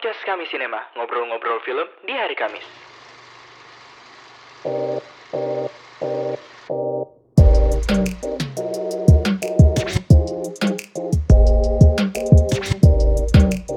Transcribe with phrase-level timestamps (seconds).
[0.00, 2.64] Podcast Kami Sinema, ngobrol-ngobrol film di hari Kamis.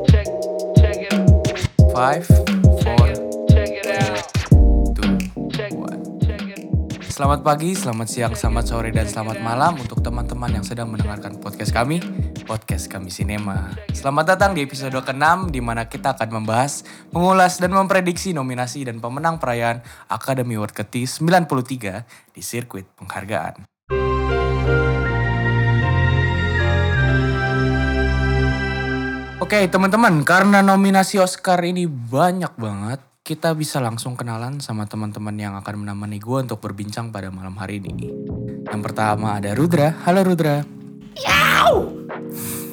[0.07, 0.27] Check,
[0.79, 1.11] check it,
[1.91, 3.19] Five, four, it,
[3.51, 4.23] check it out.
[4.95, 5.19] two,
[5.51, 5.99] Check, one.
[6.23, 6.71] check it.
[7.11, 11.75] Selamat pagi, selamat siang, selamat sore, dan selamat malam untuk teman-teman yang sedang mendengarkan podcast
[11.75, 11.99] kami,
[12.43, 13.71] podcast kami Sinema.
[13.95, 16.83] Selamat datang di episode ke-6 di mana kita akan membahas,
[17.15, 19.79] mengulas, dan memprediksi nominasi dan pemenang perayaan
[20.11, 21.71] Academy Award ke-93
[22.35, 23.63] di sirkuit penghargaan.
[29.39, 35.55] Oke teman-teman, karena nominasi Oscar ini banyak banget, kita bisa langsung kenalan sama teman-teman yang
[35.59, 38.11] akan menemani gue untuk berbincang pada malam hari ini.
[38.67, 39.95] Yang pertama ada Rudra.
[40.07, 40.63] Halo Rudra.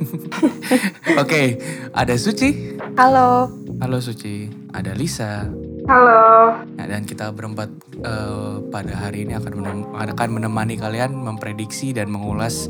[1.22, 1.60] Oke,
[1.92, 2.76] ada Suci.
[2.96, 3.52] Halo.
[3.80, 4.48] Halo Suci.
[4.72, 5.44] Ada Lisa.
[5.88, 6.54] Halo.
[6.78, 7.68] Ya, dan kita berempat
[8.00, 12.68] eh, pada hari ini akan menem- akan menemani kalian memprediksi dan mengulas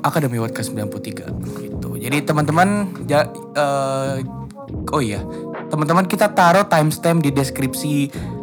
[0.00, 1.06] Academy Award ke-93
[1.60, 1.90] gitu.
[2.00, 4.24] Jadi teman-teman ja- eh,
[4.90, 5.20] oh iya,
[5.68, 7.94] teman-teman kita taruh timestamp di deskripsi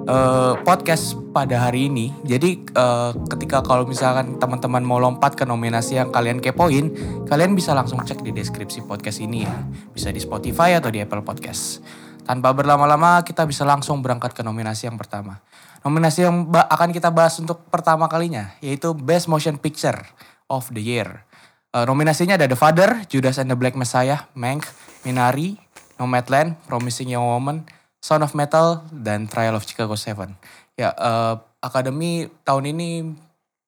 [0.08, 2.10] eh, podcast pada hari ini.
[2.26, 6.90] Jadi eh, ketika kalau misalkan teman-teman mau lompat ke nominasi yang kalian kepoin,
[7.30, 9.54] kalian bisa langsung cek di deskripsi podcast ini ya.
[9.94, 11.86] Bisa di Spotify atau di Apple Podcast.
[12.26, 15.46] Tanpa berlama-lama kita bisa langsung berangkat ke nominasi yang pertama.
[15.86, 20.02] Nominasi yang akan kita bahas untuk pertama kalinya yaitu Best Motion Picture
[20.50, 21.22] of the Year.
[21.70, 24.66] Eh, nominasinya ada The Father, Judas and the Black Messiah, Mank,
[25.06, 25.62] Minari,
[26.02, 27.70] Nomadland, Promising Young Woman,
[28.02, 30.34] Son of Metal, dan Trial of Chicago 7.
[30.78, 33.18] Ya, eh, Academy tahun ini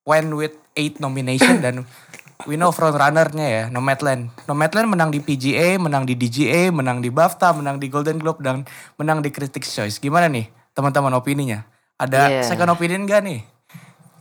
[0.05, 1.83] went with 8 nomination dan
[2.45, 4.29] we know frontrunner-nya ya, Nomadland.
[4.45, 8.63] Nomadland menang di PGA, menang di DGA, menang di BAFTA, menang di Golden Globe, dan
[9.01, 9.97] menang di Critics' Choice.
[9.97, 11.65] Gimana nih teman-teman opininya?
[11.99, 12.41] Ada Iya.
[12.47, 13.41] second opinion gak nih?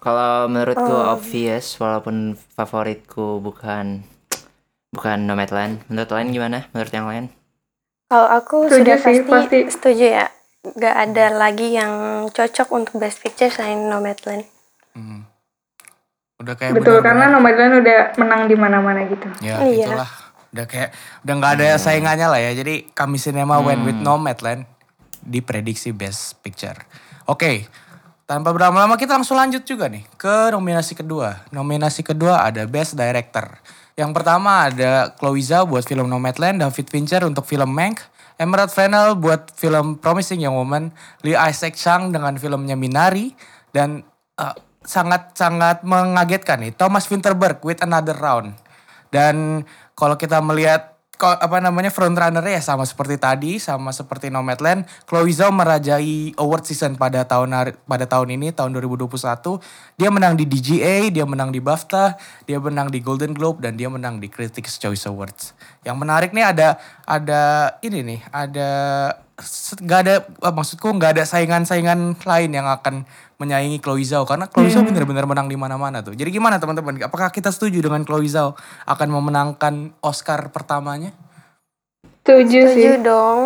[0.00, 4.02] Kalau menurutku obvious walaupun favoritku bukan
[4.90, 5.84] bukan Nomadland.
[5.92, 6.58] Menurut lain gimana?
[6.72, 7.24] Menurut yang lain?
[8.08, 9.58] Kalau aku Setuju sudah sih, pasti, pasti.
[9.68, 10.26] setuju ya.
[10.74, 11.92] Gak ada lagi yang
[12.28, 14.44] cocok untuk Best Picture selain Nomadland.
[14.92, 15.24] Hmm.
[16.38, 19.26] Udah kayak Betul, benar-benar- karena Nomadland udah menang di mana-mana gitu.
[19.40, 19.86] Ya Iya.
[19.86, 20.10] itulah.
[20.48, 20.90] Udah kayak
[21.22, 22.52] udah nggak ada saingannya lah ya.
[22.54, 24.64] Jadi kami Cinema went with Nomadland
[25.20, 26.78] di prediksi Best Picture.
[27.24, 27.66] Oke.
[28.24, 31.48] Tanpa berlama-lama kita langsung lanjut juga nih ke nominasi kedua.
[31.48, 33.56] Nominasi kedua ada Best Director.
[33.96, 38.04] Yang pertama ada Chloe Zhao buat film Nomadland, David Fincher untuk film Mank,
[38.38, 40.94] Emerald Fennell buat film Promising Young Woman,
[41.26, 43.34] Lee Isaac Chung dengan filmnya Minari,
[43.74, 44.06] dan
[44.38, 44.56] eh,
[44.86, 48.54] sangat-sangat mengagetkan nih Thomas Winterberg with Another Round.
[49.10, 49.66] Dan
[49.98, 55.50] kalau kita melihat apa namanya frontrunner ya sama seperti tadi, sama seperti Nomadland, Chloe Zhao
[55.50, 59.18] merajai award season pada tahun pada tahun ini tahun 2021.
[59.98, 62.14] Dia menang di DGA, dia menang di BAFTA,
[62.46, 65.58] dia menang di Golden Globe dan dia menang di Critics Choice Awards.
[65.82, 68.70] Yang menarik nih ada ada ini nih, ada
[69.78, 70.14] nggak ada
[70.50, 73.06] maksudku nggak ada saingan-saingan lain yang akan
[73.38, 76.12] menyaingi Chloe Zhao karena Chloe Zhao benar-benar menang di mana-mana tuh.
[76.12, 76.98] Jadi gimana teman-teman?
[77.06, 81.14] Apakah kita setuju dengan Chloe Zhao akan memenangkan Oscar pertamanya?
[82.26, 82.84] Setuju sih.
[82.90, 83.40] Setuju dong.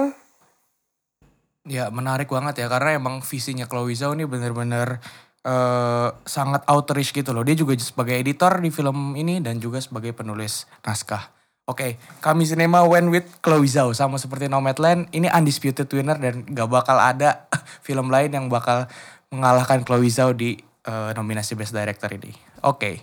[1.69, 4.98] Ya menarik banget ya karena emang visinya Chloe Zhao ini benar-benar
[5.44, 7.44] eh, sangat outreach gitu loh.
[7.44, 11.30] Dia juga sebagai editor di film ini dan juga sebagai penulis naskah.
[11.62, 15.06] Oke, kami Cinema went with Chloe Zhao sama seperti Nomadland.
[15.14, 17.47] Ini undisputed winner dan gak bakal ada
[17.86, 18.91] film lain yang bakal
[19.32, 22.31] mengalahkan Chloe Zhao di eh, nominasi Best Director ini.
[22.69, 23.00] Oke.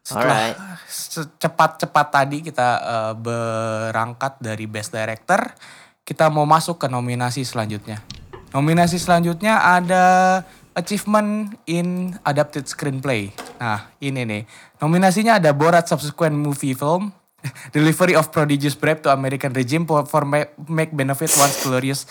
[0.00, 0.56] Setelah Alright.
[0.86, 5.50] secepat-cepat tadi kita eh, berangkat dari Best Director,
[6.04, 7.98] kita mau masuk ke nominasi selanjutnya.
[8.50, 10.04] Nominasi selanjutnya ada
[10.74, 13.34] Achievement in Adapted Screenplay.
[13.58, 14.42] Nah, ini nih.
[14.78, 17.14] Nominasinya ada Borat Subsequent Movie Film,
[17.74, 22.06] Delivery of Prodigious Bribe to American Regime for, for ma- Make Benefit Once Glorious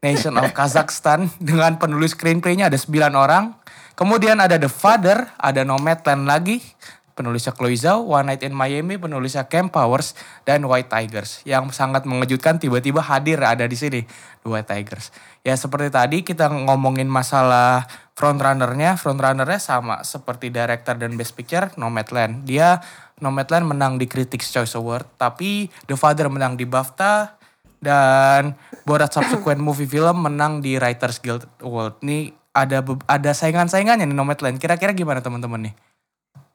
[0.00, 3.56] Nation of Kazakhstan dengan penulis screenplaynya ada 9 orang.
[3.92, 6.64] Kemudian ada The Father, ada Nomadland lagi,
[7.12, 10.16] penulisnya Chloe Zhao, One Night in Miami, penulisnya Cam Powers,
[10.48, 11.44] dan White Tigers.
[11.44, 14.00] Yang sangat mengejutkan tiba-tiba hadir ada di sini,
[14.40, 15.12] The White Tigers.
[15.44, 17.84] Ya seperti tadi kita ngomongin masalah
[18.16, 22.48] frontrunnernya, frontrunnernya sama seperti director dan best picture, Nomadland.
[22.48, 22.80] Dia
[23.20, 27.39] Nomadland menang di Critics' Choice Award, tapi The Father menang di BAFTA,
[27.80, 28.54] dan
[28.84, 32.00] Borat Subsequent Movie Film menang di Writers Guild Award.
[32.00, 34.60] Nih ada ada saingan-saingannya nih Nomadland.
[34.60, 35.74] Kira-kira gimana teman-teman nih?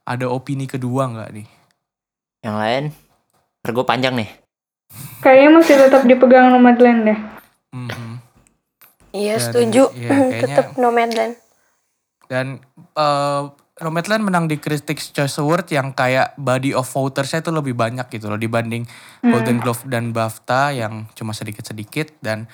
[0.06, 1.48] Ada opini kedua nggak nih?
[2.42, 2.84] Yang lain?
[3.66, 4.30] Gue panjang nih.
[5.20, 7.20] Kayaknya masih tetap dipegang Nomadland deh.
[7.74, 8.12] Mhm.
[9.12, 9.84] Iya Dan, setuju.
[9.92, 11.34] iya, kayaknya- Tetap Nomadland.
[12.26, 12.46] Dan
[12.94, 13.42] eh
[13.76, 18.32] Nomadland menang di Critics' Choice Award yang kayak body of votersnya itu lebih banyak gitu
[18.32, 18.88] loh dibanding
[19.20, 22.16] Golden Globe dan BAFTA yang cuma sedikit-sedikit.
[22.24, 22.48] Dan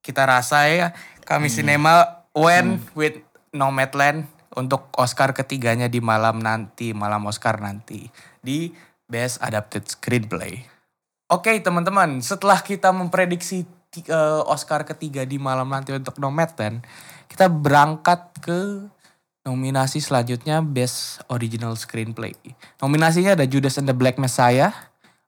[0.00, 0.96] kita rasa ya
[1.28, 3.20] kami sinema win with
[3.52, 4.24] Nomadland
[4.56, 8.08] untuk Oscar ketiganya di malam nanti, malam Oscar nanti
[8.40, 8.72] di
[9.04, 10.64] Best Adapted Screenplay.
[11.28, 13.68] Oke teman-teman, setelah kita memprediksi
[14.00, 16.80] eh, Oscar ketiga di malam nanti untuk Nomadland,
[17.28, 18.88] kita berangkat ke
[19.46, 22.34] nominasi selanjutnya Best Original Screenplay.
[22.82, 24.72] Nominasinya ada Judas and the Black Messiah,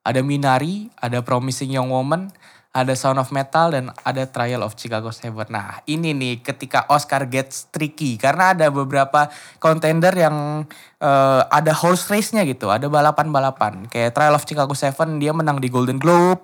[0.01, 2.33] ada Minari, ada Promising Young Woman,
[2.71, 5.47] ada Sound of Metal, dan ada Trial of Chicago Seven.
[5.51, 9.27] Nah ini nih ketika Oscar gets tricky karena ada beberapa
[9.59, 10.65] contender yang
[11.03, 13.91] eh, ada horse race-nya gitu, ada balapan-balapan.
[13.91, 16.41] Kayak Trial of Chicago Seven dia menang di Golden Globe,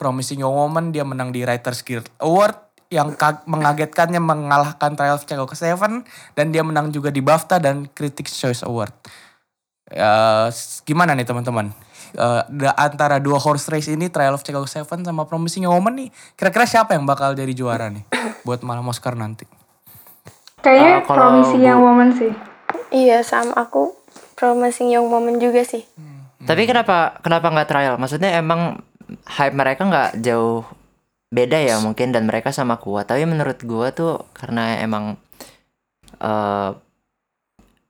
[0.00, 5.22] Promising Young Woman dia menang di Writers Guild Award, yang ka- mengagetkannya mengalahkan Trial of
[5.22, 8.94] Chicago Seven dan dia menang juga di BAFTA dan Critics Choice Award.
[9.86, 11.70] Ya, s- gimana nih teman-teman?
[12.12, 15.94] Eh, da- antara dua horse race ini Trial of Chicago Seven sama Promising Young Woman
[15.96, 18.06] nih, kira-kira siapa yang bakal jadi juara nih
[18.42, 19.46] buat malam Oscar nanti?
[20.58, 22.32] Kayaknya kalau Promising Young Woman sih.
[22.86, 23.98] Iya sama aku
[24.36, 25.82] promising young woman juga sih.
[26.38, 27.94] Tapi kenapa kenapa nggak trial?
[27.96, 28.78] Maksudnya emang
[29.26, 30.62] hype mereka nggak jauh
[31.36, 33.12] beda ya mungkin dan mereka sama kuat.
[33.12, 35.20] Tapi menurut gua tuh karena emang
[36.16, 36.70] eh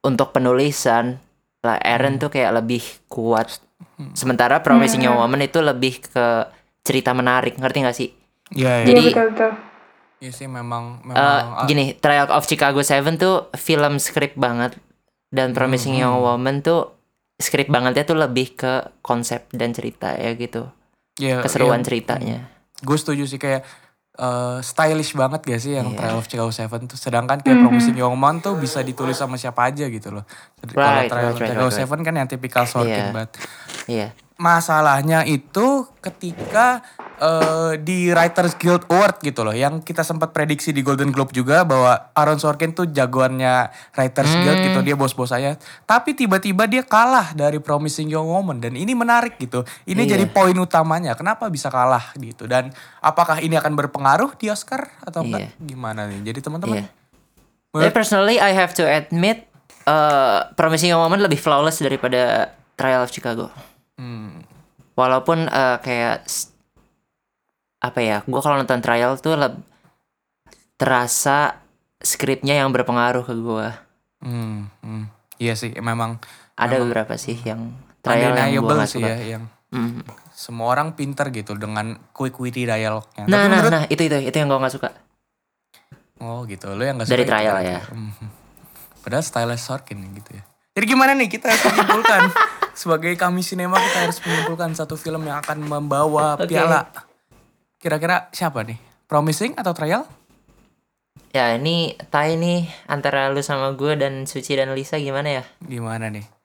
[0.06, 1.18] untuk penulisan
[1.66, 3.58] lah Aaron tuh kayak lebih kuat.
[4.14, 6.46] Sementara Promising Young Woman itu lebih ke
[6.86, 8.10] cerita menarik, ngerti gak sih?
[8.54, 9.52] Iya, Iya Jadi betul-betul.
[10.16, 14.78] Iya sih memang eh, memang ah, gini, Trial of Chicago Seven tuh film script banget
[15.28, 16.96] dan Promising Young Woman tuh
[17.36, 20.72] script bangetnya tuh lebih ke konsep dan cerita ya gitu.
[21.20, 21.86] iya, Keseruan iya.
[21.86, 22.38] ceritanya.
[22.78, 23.64] Gue setuju sih kayak
[24.14, 25.98] eh, stylish banget gak sih yang Iya.
[25.98, 29.64] Trial of Chicago Seven tuh sedangkan kayak Promising Young Man tuh bisa ditulis sama siapa
[29.64, 30.24] aja gitu loh
[30.66, 31.78] kalau Right, Trial of right, right, Chicago right, right.
[31.78, 33.12] Seven kan yang tipikal Sorkin Iya.
[33.12, 33.30] banget
[33.86, 34.08] Iya.
[34.36, 36.84] Masalahnya itu ketika
[37.16, 41.64] eh, di Writers Guild Award gitu loh yang kita sempat prediksi di Golden Globe juga
[41.64, 47.32] bahwa Aaron Sorkin tuh jagoannya Writers Guild gitu dia bos-bos saya tapi tiba-tiba dia kalah
[47.32, 50.20] dari Promising Young Woman dan ini menarik gitu ini Iya.
[50.20, 55.24] jadi poin utamanya kenapa bisa kalah gitu dan apakah ini akan berpengaruh di Oscar atau
[55.24, 55.50] enggak Iya.
[55.58, 56.86] gimana nih jadi teman-teman Iya.
[57.72, 59.44] Tapi personally I have to admit
[59.84, 63.52] uh, Promising Young Woman lebih flawless daripada Trial of Chicago.
[63.96, 64.44] Hmm,
[64.92, 66.24] Walaupun uh, kayak
[67.78, 69.60] apa ya, gue kalau nonton Trial tuh leb-
[70.76, 71.60] terasa
[71.96, 73.68] skripnya yang berpengaruh ke gue.
[74.18, 75.04] hmm, hmm.
[75.36, 76.16] iya sih memang
[76.54, 79.08] Ada beberapa sih yang Trial yang gue sih suka.
[79.10, 80.06] ya yang Mm.
[80.30, 83.26] semua orang pinter gitu dengan quick witty dialognya.
[83.26, 84.88] Nah, Tapi nah, menurut nah, itu itu itu yang gue gak suka.
[86.16, 87.80] Oh gitu, lo yang gak Dari suka itu trial ya.
[87.82, 88.26] Mhm.
[89.02, 90.46] Padahal stylist Sorkin gitu ya.
[90.70, 92.22] Jadi gimana nih kita harus menyimpulkan
[92.76, 96.92] sebagai kami sinema kita harus menyimpulkan satu film yang akan membawa piala.
[97.80, 98.76] Kira-kira siapa nih?
[99.08, 100.04] Promising atau Trial?
[101.32, 105.44] Ya ini tie nih antara lu sama gue dan Suci dan Lisa gimana ya?
[105.64, 106.35] Gimana nih?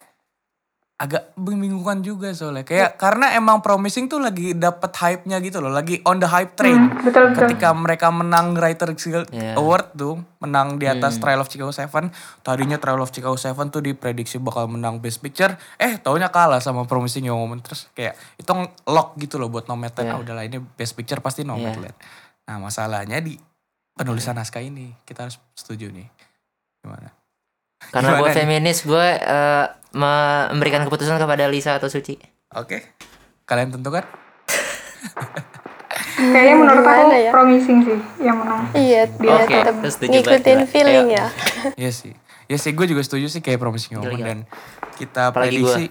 [1.02, 2.62] Agak membingungkan juga soalnya.
[2.62, 6.78] Kayak karena emang Promising tuh lagi dapet hype-nya gitu loh, lagi on the hype train.
[6.78, 7.50] Hmm, betul betul.
[7.50, 9.58] ketika mereka menang Writers Guild Iya.
[9.58, 11.22] Award tuh menang di atas Hmm.
[11.24, 15.54] Trial of Chicago Seven tadinya Trial of Chicago Seven tuh diprediksi bakal menang Best Picture
[15.76, 18.50] eh taunya kalah sama Promising Young Woman terus kayak itu
[18.86, 20.14] lock gitu loh buat Nomadland Iya.
[20.14, 21.94] ah udahlah ini Best Picture pasti Nomadland
[22.44, 23.38] nah masalahnya di
[23.92, 26.10] penulisan naskah ini kita harus setuju nih
[26.80, 27.10] gimana
[27.90, 29.66] Karena gue feminis, gue eh,
[29.98, 32.16] memberikan keputusan kepada Lisa atau Suci.
[32.52, 32.80] oke
[33.48, 34.04] kalian tentukan
[36.22, 37.32] Kayaknya menurut aku ya?
[37.34, 38.62] Promising sih yang menang.
[38.78, 41.18] Iya, dia Oke, tetap ngikutin banget, feeling Ayo.
[41.18, 41.26] ya.
[41.74, 42.14] Iya sih.
[42.46, 44.40] Ya sih gue juga setuju sih kayak Promising Young Woman dan
[45.00, 45.84] kita Apalagi prediksi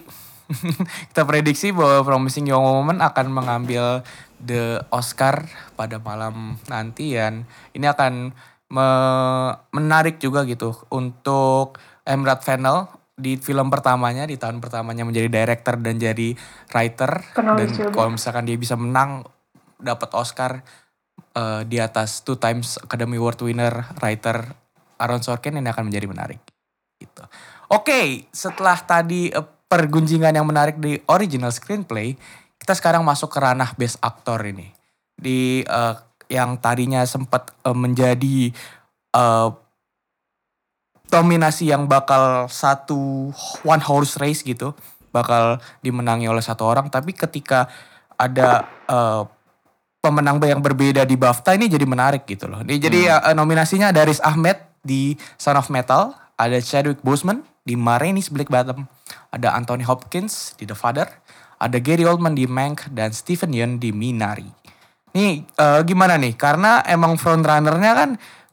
[1.11, 4.05] kita prediksi bahwa Promising Young Woman akan mengambil
[4.37, 8.31] the Oscar pada malam nanti dan ini akan
[8.71, 15.77] me- menarik juga gitu untuk Emrat Fennel di film pertamanya di tahun pertamanya menjadi director
[15.77, 16.33] dan jadi
[16.73, 17.93] writer dan Penulis juga.
[17.93, 19.27] kalau misalkan dia bisa menang
[19.77, 20.63] dapat Oscar
[21.35, 24.55] eh, di atas two times Academy Award winner writer
[24.97, 26.41] Aaron Sorkin ini akan menjadi menarik
[27.01, 27.25] gitu.
[27.73, 32.13] Oke, setelah tadi eh, pergunjingan yang menarik di original screenplay,
[32.61, 34.69] kita sekarang masuk ke ranah best actor ini.
[35.17, 35.95] Di eh,
[36.31, 38.55] yang tadinya sempat eh, menjadi
[39.11, 39.49] eh,
[41.11, 43.35] dominasi yang bakal satu
[43.67, 44.71] one horse race gitu,
[45.11, 47.67] bakal dimenangi oleh satu orang, tapi ketika
[48.15, 49.23] ada eh,
[50.01, 52.63] pemenang yang berbeda di BAFTA ini jadi menarik gitu loh.
[52.63, 57.77] Ini Jadi eh, nominasinya ada Riz Ahmed di Son of Metal, ada Chadwick Boseman di
[57.77, 58.87] Ma Rainey's Black Bottom,
[59.29, 61.05] ada Anthony Hopkins di The Father,
[61.61, 64.60] ada Gary Oldman di Mank dan Stephen Yeun di Minari.
[65.15, 66.33] Nih eh, gimana nih?
[66.39, 68.09] Karena emang frontrunnernya kan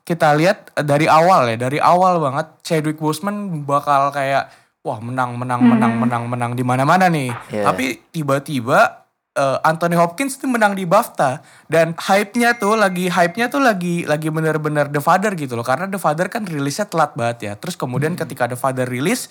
[0.08, 4.48] kita lihat dari awal ya, dari awal banget Chadwick Boseman bakal kayak
[4.80, 7.28] wah menang menang menang menang menang di mana-mana nih.
[7.52, 7.68] Iya.
[7.68, 9.04] Tapi tiba-tiba
[9.36, 14.32] eh, Anthony Hopkins tuh menang di BAFTA dan hype-nya tuh lagi hype-nya tuh lagi lagi
[14.32, 17.52] bener-bener The Father gitu loh karena The Father kan rilisnya telat banget ya.
[17.60, 19.28] Terus kemudian ketika The Father rilis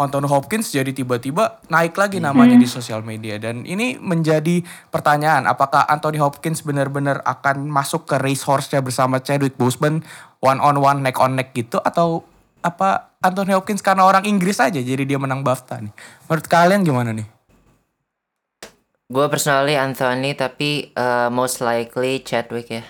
[0.00, 5.84] Anthony Hopkins jadi tiba-tiba naik lagi namanya di sosial media dan ini menjadi pertanyaan apakah
[5.86, 10.00] Anthony Hopkins benar-benar akan masuk ke race horse-nya bersama Chadwick Boseman
[10.40, 12.24] one on one neck on neck gitu atau
[12.64, 15.92] apa Anthony Hopkins karena orang Inggris aja jadi dia menang BAFTA nih.
[16.28, 17.28] Menurut kalian gimana nih?
[19.10, 22.84] Gue personally Anthony tapi eh, most likely Chadwick ya.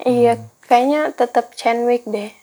[0.00, 2.39] Iya, kayaknya tetap Chadwick deh.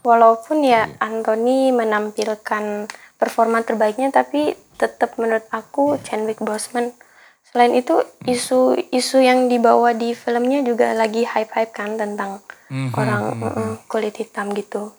[0.00, 2.88] Walaupun ya Anthony menampilkan
[3.20, 6.96] performa terbaiknya, tapi tetap menurut aku Chadwick Boseman.
[7.44, 12.40] Selain itu isu-isu yang dibawa di filmnya juga lagi hype-hype kan tentang
[12.70, 13.50] Mhm, orang mhm.
[13.50, 14.94] mm, kulit hitam gitu.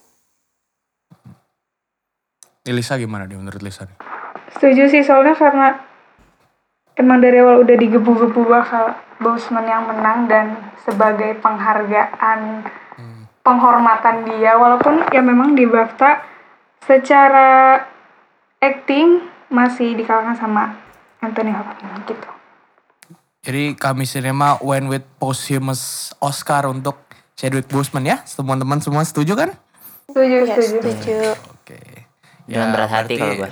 [2.67, 3.98] Lisa gimana nih menurut Lisa nih?
[4.53, 5.67] Setuju sih soalnya karena
[7.00, 10.46] emang dari awal udah digebu-gebu bakal Boseman yang menang dan
[10.84, 12.67] sebagai penghargaan
[13.41, 16.21] penghormatan dia walaupun ya memang di BAFTA
[16.81, 17.77] secara
[18.57, 20.77] acting masih dikalahkan sama
[21.19, 22.29] Anthony Hopkins gitu.
[23.41, 27.01] Jadi kami Cinema went with posthumous Oscar untuk
[27.33, 28.21] Chadwick Boseman ya.
[28.21, 29.50] Teman-teman semua setuju kan?
[30.05, 30.77] Setuju, Ya, setuju.
[30.77, 31.17] setuju.
[31.50, 31.79] Oke.
[32.45, 33.51] Dengan berat hati berarti- kalau gue.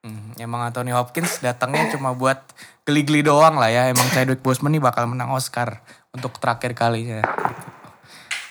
[0.00, 2.40] Hmm, emang Anthony Hopkins datangnya cuma buat
[2.84, 3.88] geli-geli doang lah ya.
[3.88, 5.80] Emang Chadwick Boseman nih bakal menang Oscar
[6.12, 7.24] untuk terakhir kalinya.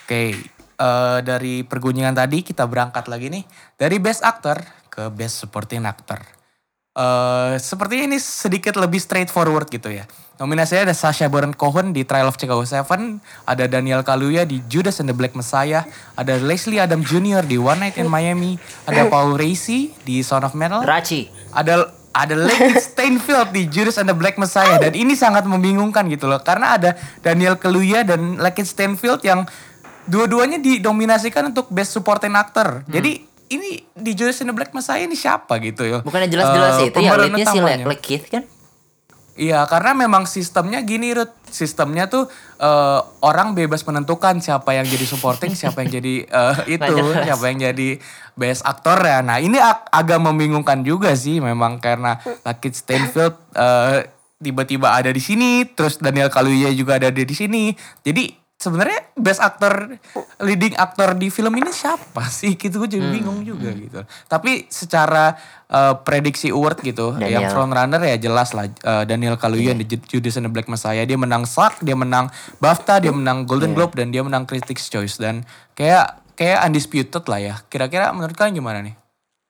[0.09, 3.45] Oke, eh, dari pergunjingan tadi kita berangkat lagi nih
[3.77, 4.57] dari Best Actor
[4.89, 6.17] ke Best Supporting Actor.
[6.97, 10.09] Eh, sepertinya ini sedikit lebih straightforward gitu ya.
[10.41, 14.97] Nominasinya ada Sacha Baron Cohen di Trial of Chicago 7, ada Daniel Kaluuya di Judas
[14.97, 15.85] and the Black Messiah,
[16.17, 17.45] ada Leslie Adam Jr.
[17.45, 18.57] di One Night in Miami,
[18.89, 21.29] ada Paul Raci di Son of Metal, Raci.
[21.53, 26.25] ada ada Lakeith Stanfield di Judas and the Black Messiah dan ini sangat membingungkan gitu
[26.25, 29.45] loh karena ada Daniel Kaluuya dan Lakeith Stanfield yang
[30.09, 32.81] dua-duanya didominasikan untuk Best Supporting Actor.
[32.85, 36.01] Jadi ini di Judas and the Black Messiah ini siapa gitu ya?
[36.01, 37.57] Bukannya jelas-jelas Eh, itu ya leadnya si.
[37.57, 38.43] Le- Lekith kan?
[39.33, 41.31] Iya, karena memang sistemnya gini, Ruth.
[41.47, 46.13] Sistemnya tuh eh, orang bebas menentukan siapa yang jadi supporting, siapa yang jadi
[46.43, 48.03] eh, itu, siapa yang jadi
[48.35, 49.23] best aktor ya.
[49.23, 55.19] Nah, ini ag- agak membingungkan juga sih memang karena Lakeith Stanfield eh, tiba-tiba ada di
[55.19, 57.71] sini, terus Daniel Kaluuya juga ada di sini.
[58.01, 59.95] Jadi sebenarnya best aktor
[60.37, 62.53] leading aktor di film ini siapa sih?
[62.53, 64.03] Gitu gue jadi bingung juga gitu.
[64.27, 67.51] Tapi secara eh, prediksi award gitu, yang Daniel.
[67.51, 71.01] front runner ya jelas lah eh, Daniel Kaluuya di Ju- Judas and the Black Messiah
[71.01, 72.27] dia menang SAG, dia menang
[72.59, 77.39] BAFTA, dia menang Golden Globe dan dia menang Critics Choice dan kayak kayak undisputed lah
[77.39, 77.55] ya.
[77.65, 78.95] Kira-kira menurut kalian gimana nih?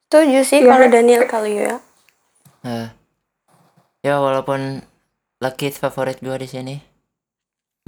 [0.06, 0.70] Setuju sih Iya.
[0.70, 1.82] kalau Daniel Kaluuya.
[2.62, 2.88] Eh,
[4.02, 4.86] ya walaupun
[5.40, 6.76] Lekith favorit gue di sini.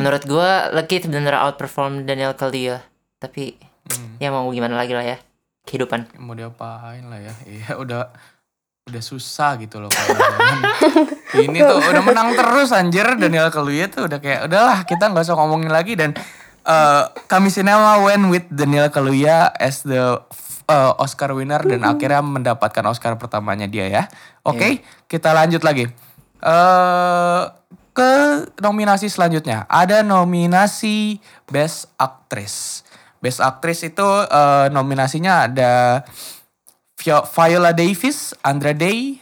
[0.01, 2.81] Menurut gue Lekith bener outperform Daniel Kaluuya.
[3.21, 3.53] Tapi
[4.17, 5.17] ya mau gimana lagi lah ya.
[5.69, 6.17] Kehidupan.
[6.17, 7.33] Mau diapain lah ya?
[7.45, 8.09] Iya udah
[8.89, 9.93] udah susah gitu loh.
[11.37, 15.37] Ini tuh udah menang terus anjir Daniel Kaluuya tuh udah kayak udahlah kita nggak usah
[15.37, 16.17] ngomongin lagi dan
[16.65, 20.17] eh, kami sinema went with Daniel Kaluuya as the
[20.71, 24.03] uh, Oscar winner dan akhirnya mendapatkan Oscar pertamanya dia ya.
[24.47, 24.81] Oke,
[25.11, 25.85] kita lanjut lagi.
[26.41, 27.43] eh
[27.91, 28.11] ke
[28.59, 29.67] nominasi selanjutnya.
[29.67, 32.87] Ada nominasi Best Actress.
[33.21, 36.01] Best Actress itu eh, nominasinya ada
[37.01, 39.17] Vi- Viola Davis, Andra Day,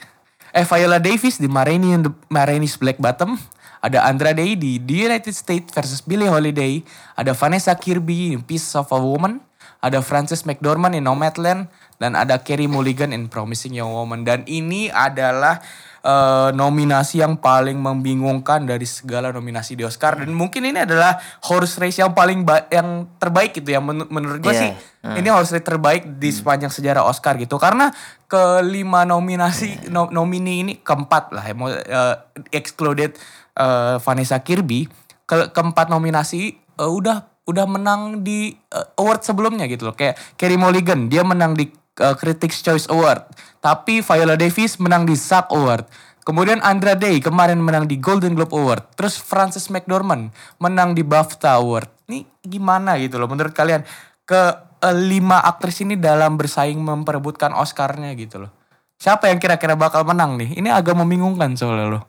[0.52, 3.40] eh Viola Davis di Ma Rainey and the Ma Rainey's Black Bottom,
[3.80, 6.84] ada Andra Day di The United States versus Billie Holiday,
[7.16, 9.40] ada Vanessa Kirby in Piece of a Woman,
[9.80, 11.72] ada Frances McDormand in Nomadland,
[12.04, 14.28] dan ada Carey Mulligan in Promising Young Woman.
[14.28, 15.64] Dan ini adalah
[16.00, 20.20] eh, nominasi yang paling membingungkan dari segala nominasi di Oscar.
[20.20, 24.40] Dan mungkin ini adalah horse race yang paling ba- yang terbaik gitu ya Men- menurut
[24.40, 24.62] gue Iya.
[24.62, 24.72] sih.
[25.00, 27.56] Ini horse race terbaik di sepanjang sejarah Oscar gitu.
[27.56, 27.92] Karena
[28.26, 31.54] kelima nominasi no- nomini ini keempat lah ya.
[31.56, 32.16] Eh,
[32.54, 33.16] excluded
[33.54, 34.88] eh, Vanessa Kirby
[35.24, 39.96] ke keempat nominasi eh, udah udah menang di eh, award sebelumnya gitu loh.
[39.96, 41.68] Kayak Carey Mulligan dia menang di
[42.00, 43.28] eh, Critics Choice Award
[43.60, 48.54] tapi Viola Davis menang di SAG Award Kemudian Andra Day kemarin menang di Golden Globe
[48.54, 48.94] Award.
[48.94, 50.30] Terus Frances McDormand
[50.62, 51.90] menang di BAFTA Award.
[52.06, 53.82] Ini gimana gitu loh menurut kalian?
[54.30, 58.54] Ke eh, lima aktris ini dalam bersaing memperebutkan Oscar-nya gitu loh.
[59.02, 60.54] Siapa yang kira-kira bakal menang nih?
[60.54, 62.04] Ini agak membingungkan soalnya loh.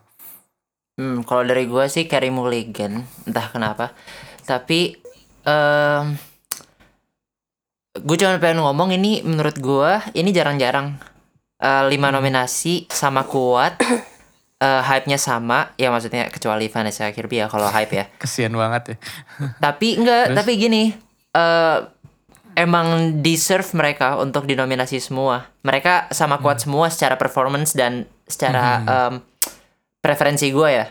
[1.00, 3.96] Hmm, kalau dari gua sih Carey Mulligan, entah kenapa.
[4.44, 5.00] Tapi
[5.48, 6.29] em
[8.00, 10.96] gue cuma pengen ngomong ini menurut gua ini jarang-jarang
[11.60, 13.76] Eh, lima nominasi sama kuat,
[14.64, 18.04] eh, hype-nya sama, ya maksudnya kecuali Vanessa Kirby ya kalau hype ya.
[18.24, 18.96] Kesian banget ya.
[19.68, 20.96] Tapi enggak, tapi gini,
[21.36, 21.78] eh
[22.56, 25.52] emang deserve mereka untuk dinominasi semua.
[25.60, 29.14] Mereka sama kuat semua secara performance dan secara em,
[30.00, 30.88] preferensi gue ya.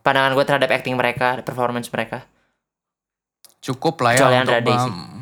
[0.00, 2.24] Pandangan gue terhadap acting mereka, performance mereka.
[3.60, 4.92] Cukup lah ya Kecuali untuk Andra Day sih.
[4.96, 5.14] mem-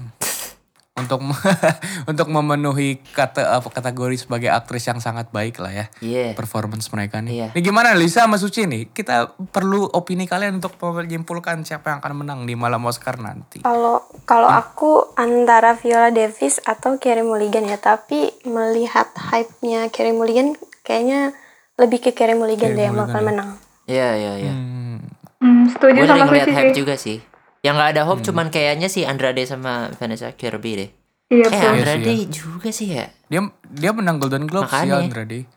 [0.94, 1.26] untuk
[2.10, 5.86] untuk memenuhi kata apa kategori sebagai aktris yang sangat baik lah ya.
[5.98, 6.38] Iya.
[6.38, 7.34] performance mereka nih.
[7.34, 7.48] Iya.
[7.50, 8.94] Ini gimana Lisa sama Suci nih?
[8.94, 13.66] Kita perlu opini kalian untuk menyimpulkan siapa yang akan menang di malam Oscar nanti.
[13.66, 20.54] Kalau kalau aku antara Viola Davis atau Carey Mulligan ya, tapi melihat hype-nya Carey Mulligan
[20.86, 21.34] kayaknya
[21.74, 23.26] lebih ke Carey Mulligan Carey deh yang bakal ya.
[23.26, 23.50] menang.
[23.84, 24.54] Iya, iya, iya.
[24.54, 25.02] Hmm,
[25.44, 27.18] Hmm, setuju Gue sama Suci hype juga sih.
[27.64, 30.90] Yang gak ada hope cuman kayaknya si Andrade sama Vanessa Kirby deh.
[31.26, 31.62] Iya, Eh.
[31.64, 33.08] Andrade sih juga sih ya.
[33.26, 35.00] dia dia menang Golden Globe sih Makanya.
[35.02, 35.48] Andrade.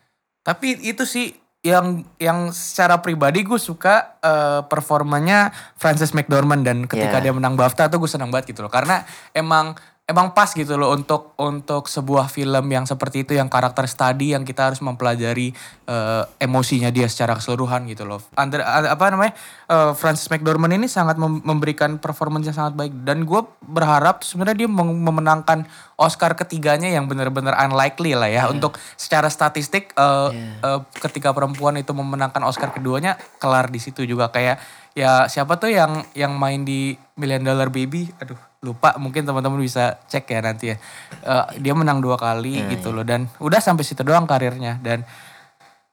[0.42, 7.20] Tapi itu sih yang yang secara pribadi gue suka eh, performanya Frances McDormand dan ketika
[7.20, 7.24] Iya.
[7.28, 9.76] dia menang BAFTA tuh gue senang banget gitu loh karena emang
[10.08, 14.48] emang pas gitu loh untuk untuk sebuah film yang seperti itu yang karakter study yang
[14.48, 15.52] kita harus mempelajari
[15.84, 18.24] eh, emosinya dia secara keseluruhan gitu loh.
[18.40, 19.36] Andre, a- apa namanya
[19.68, 22.96] eh, Frances McDormand ini sangat mem- memberikan performance yang sangat baik.
[23.04, 25.68] Dan gue berharap sebenarnya dia memenangkan
[26.00, 28.48] Oscar ketiganya yang benar-benar unlikely lah ya.
[28.48, 30.30] Untuk secara statistik eh,
[30.64, 34.32] eh, ketika perempuan itu memenangkan Oscar keduanya kelar di situ juga.
[34.32, 34.64] Kayak
[34.96, 38.08] ya siapa tuh yang yang main di Million Dollar Baby?
[38.24, 40.78] Aduh lupa mungkin teman-teman bisa cek ya nanti ya.
[41.24, 44.82] Eh, dia menang dua kali gitu loh dan udah sampai situ doang karirnya.
[44.82, 45.06] Dan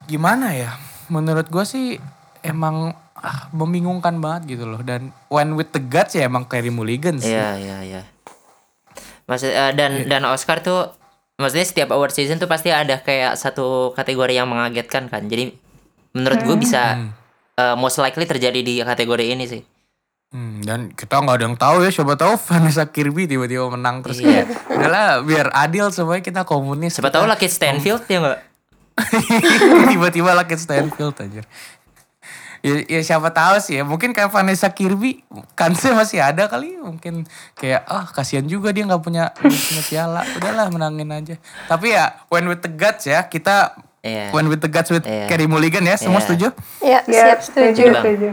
[0.08, 0.76] gimana ya
[1.12, 2.00] menurut gue sih
[2.40, 4.80] emang ah, membingungkan banget gitu loh.
[4.80, 7.32] Dan when with the guts ya emang Carey Mulligan sih.
[7.32, 8.02] Iya, iya, iya.
[9.28, 10.92] Maksud eh, dan dan Oscar tuh
[11.36, 15.28] maksudnya setiap award season tuh pasti ada kayak satu kategori yang mengagetkan kan.
[15.28, 15.52] Jadi
[16.16, 17.12] menurut gue bisa
[17.60, 19.73] eh, most likely terjadi di kategori ini sih.
[20.34, 24.18] Hmm, dan kita nggak ada yang tahu ya, coba tahu Vanessa Kirby tiba-tiba menang terus
[24.18, 24.42] Iya.
[24.42, 26.90] kayak udahlah biar adil semuanya kita komunis.
[26.92, 28.40] Siapa kita- tahu Lucky Stanfield ya enggak?
[29.90, 31.42] tiba-tiba Lucky Stanfield aja.
[32.64, 35.20] Ya, ya siapa tahu sih ya, mungkin kayak Vanessa Kirby
[35.52, 40.22] kansnya masih ada kali, mungkin kayak ah kasihan juga dia nggak punya nggak punya piala,
[40.34, 41.34] udahlah menangin aja.
[41.68, 44.32] Tapi ya when with the guts ya kita Iya.
[44.32, 45.28] when with the guts with Iya.
[45.28, 46.24] Carey Mulligan ya, semua Iya.
[46.24, 46.46] setuju?
[46.80, 47.84] Ya, Ya, siap setuju.
[47.92, 48.30] Setuju.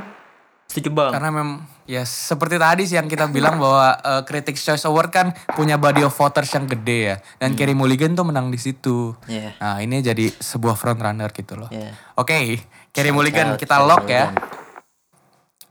[0.71, 1.11] Setuju bang.
[1.11, 5.35] Karena memang ya seperti tadi sih yang kita bilang bahwa uh, Critics Choice Award kan
[5.51, 7.15] punya body of voters yang gede ya.
[7.43, 9.11] Dan Carey Mulligan tuh menang di situ.
[9.27, 9.27] Hmm.
[9.27, 9.51] Iya.
[9.59, 11.67] Nah ini jadi sebuah front runner gitu loh.
[11.67, 11.91] Iya.
[12.15, 12.63] Oke,
[12.95, 14.31] Carey Shout Mulligan out kita lock ya.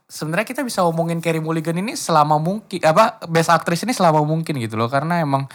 [0.04, 4.60] Sebenarnya kita bisa ngomongin Carey Mulligan ini selama mungkin apa best actress ini selama mungkin
[4.60, 5.48] gitu loh karena emang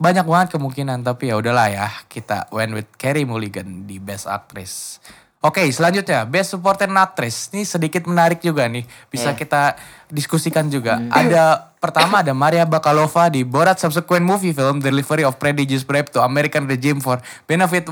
[0.00, 4.96] banyak banget kemungkinan tapi ya udahlah ya kita went with Carey Mulligan di best actress.
[5.38, 7.54] Oke, selanjutnya Best Supporting Actress.
[7.54, 8.82] Ini sedikit menarik juga nih.
[9.06, 9.38] Bisa Iya.
[9.38, 9.62] kita
[10.10, 10.98] diskusikan juga.
[11.14, 16.18] Ada pertama ada Maria Bakalova di Borat subsequent movie film Delivery of Prodigious Bribe to
[16.18, 17.86] American Regime for Benefit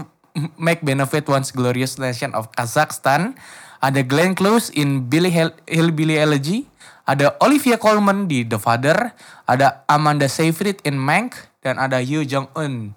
[0.59, 3.39] Make Benefit Once Glorious Nation of Kazakhstan.
[3.79, 6.67] Ada Glenn Close in Billy Hil- Hillbilly Elegy.
[7.07, 9.15] Ada Olivia Colman di The Father.
[9.47, 11.39] Ada Amanda Seyfried in Mank.
[11.63, 12.95] Dan ada Yoo Jong Eun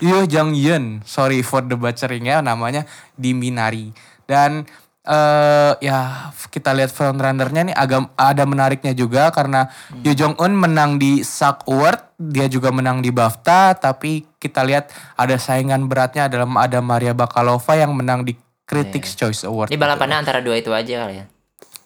[0.00, 3.92] Yoo Jong Yun, sorry for the butchering ya namanya di Minari.
[4.24, 4.64] Dan
[5.00, 9.68] eh ya kita lihat frontrunnernya nih agak ada menariknya juga karena
[10.04, 14.92] Yoo Jong Un menang di SAG Award, dia juga menang di BAFTA, tapi kita lihat
[15.16, 18.36] ada saingan beratnya dalam ada Maria Bakalova yang menang di
[18.68, 19.72] Critics Choice Award.
[19.72, 21.26] Ini balapannya antara dua itu aja kali ya.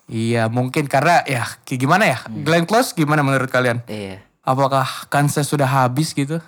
[0.05, 3.81] Iya mungkin karena ya gimana ya Glenn Close gimana menurut kalian?
[3.89, 4.21] Iya.
[4.45, 6.45] Apakah kansnya sudah habis gitu?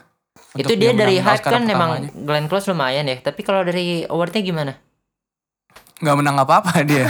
[0.58, 2.10] Itu dia dari hype Oscar kan emang pertamanya?
[2.18, 3.16] Glenn Close lumayan ya.
[3.18, 4.72] Tapi kalau dari awardnya gimana?
[5.96, 7.08] nggak menang apa-apa dia.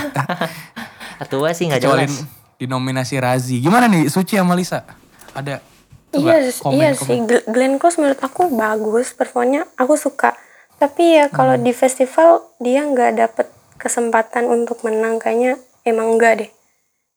[1.18, 2.22] Atua sih nggak kecuali jelas.
[2.54, 3.56] di nominasi Razi.
[3.58, 4.84] Gimana nih Suci sama Lisa?
[5.32, 5.58] Ada
[6.08, 7.02] Iya, komen, iya komen.
[7.02, 7.18] sih.
[7.20, 10.32] Gl- Glenn Close menurut aku bagus, performanya aku suka.
[10.76, 11.62] Tapi ya kalau Hmm.
[11.62, 16.50] di festival dia nggak dapet kesempatan untuk menang kayaknya emang enggak deh.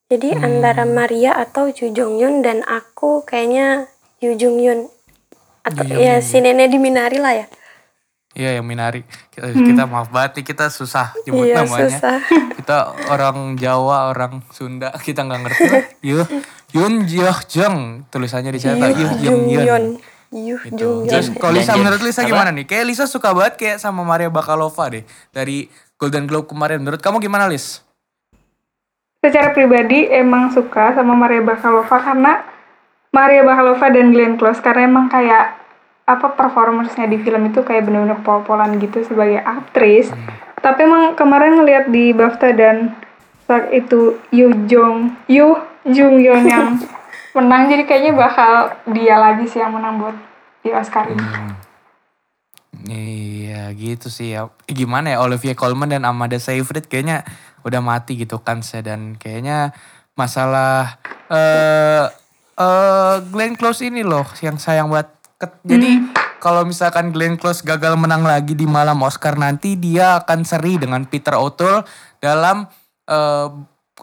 [0.09, 0.43] Jadi Hmm.
[0.43, 3.87] antara Maria atau Ju Jong Yun dan aku kayaknya
[4.17, 4.89] Yu Jung Yun
[5.69, 6.21] atau Jong ya Yun.
[6.21, 7.45] si nenek di Minari lah ya.
[8.31, 9.01] Iya yang Minari.
[9.29, 11.89] Kita, kita maaf banget nih kita susah nyebut Iya, namanya.
[11.91, 12.17] susah.
[12.59, 12.77] Kita
[13.09, 15.63] orang Jawa, orang Sunda, kita nggak ngerti.
[15.65, 15.83] lah.
[16.05, 16.27] Yuh,
[16.71, 17.77] Yun Yoh Jeng
[18.07, 19.83] tulisannya dicetak Yuh Jeng Jung Yun.
[20.29, 20.77] Yuh Gitu.
[20.77, 21.09] Jung Yon.
[21.09, 22.29] Terus kalau Lisa menurut Lisa apa?
[22.29, 22.69] gimana nih?
[22.69, 25.65] Kayak Lisa suka banget kayak sama Maria Bakalova deh dari
[25.97, 26.77] Golden Globe kemarin.
[26.79, 27.81] Menurut kamu gimana Lis?
[29.19, 32.39] secara pribadi emang suka sama Maria Bakalova karena
[33.09, 35.58] Maria Bakalova dan Glenn Close karena emang kayak
[36.09, 40.09] apa performersnya di film itu kayak bener-bener pol-polan gitu sebagai aktris.
[40.59, 42.97] Tapi emang kemarin ngeliat di BAFTA dan
[43.45, 45.53] saat itu Yu Jong Yu
[45.85, 46.81] Jung Yeon yang
[47.37, 50.17] menang jadi kayaknya bakal dia lagi sih yang menang buat
[50.65, 51.25] di Oscar ini.
[52.89, 54.49] Iya gitu sih ya.
[54.65, 57.25] Gimana ya Olivia Colman dan Amanda Seyfried kayaknya
[57.63, 59.75] udah mati gitu kan saya dan kayaknya
[60.15, 62.05] masalah eh
[62.59, 65.18] eh Glenn Close ini loh yang sayang banget.
[65.39, 66.03] Ket- Jadi
[66.43, 71.07] kalau misalkan Glenn Close gagal menang lagi di malam Oscar nanti dia akan seri dengan
[71.07, 71.87] Peter O'Toole
[72.19, 72.67] dalam
[73.07, 73.47] eh,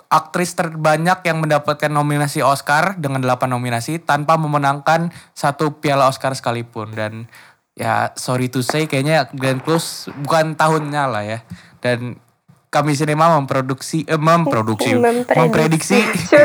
[0.08, 6.92] aktris terbanyak yang mendapatkan nominasi Oscar dengan 8 nominasi tanpa memenangkan satu piala Oscar sekalipun.
[6.92, 7.28] Dan
[7.76, 11.38] ya sorry to say kayaknya Glenn Close bukan tahunnya lah ya.
[11.80, 12.16] Dan
[12.66, 15.36] kami sinema memproduksi eh, memproduksi Memprediksi.
[15.36, 15.98] memprediksi.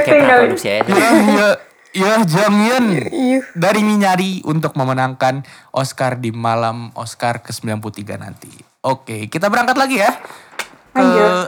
[0.03, 1.49] Kayak ya
[1.91, 3.43] ya Jong Yun Yuh.
[3.55, 5.43] dari Minyari untuk memenangkan
[5.75, 8.51] Oscar di malam Oscar ke-93 nanti.
[8.81, 10.11] Oke, kita berangkat lagi ya
[10.91, 11.47] ke Lanjut.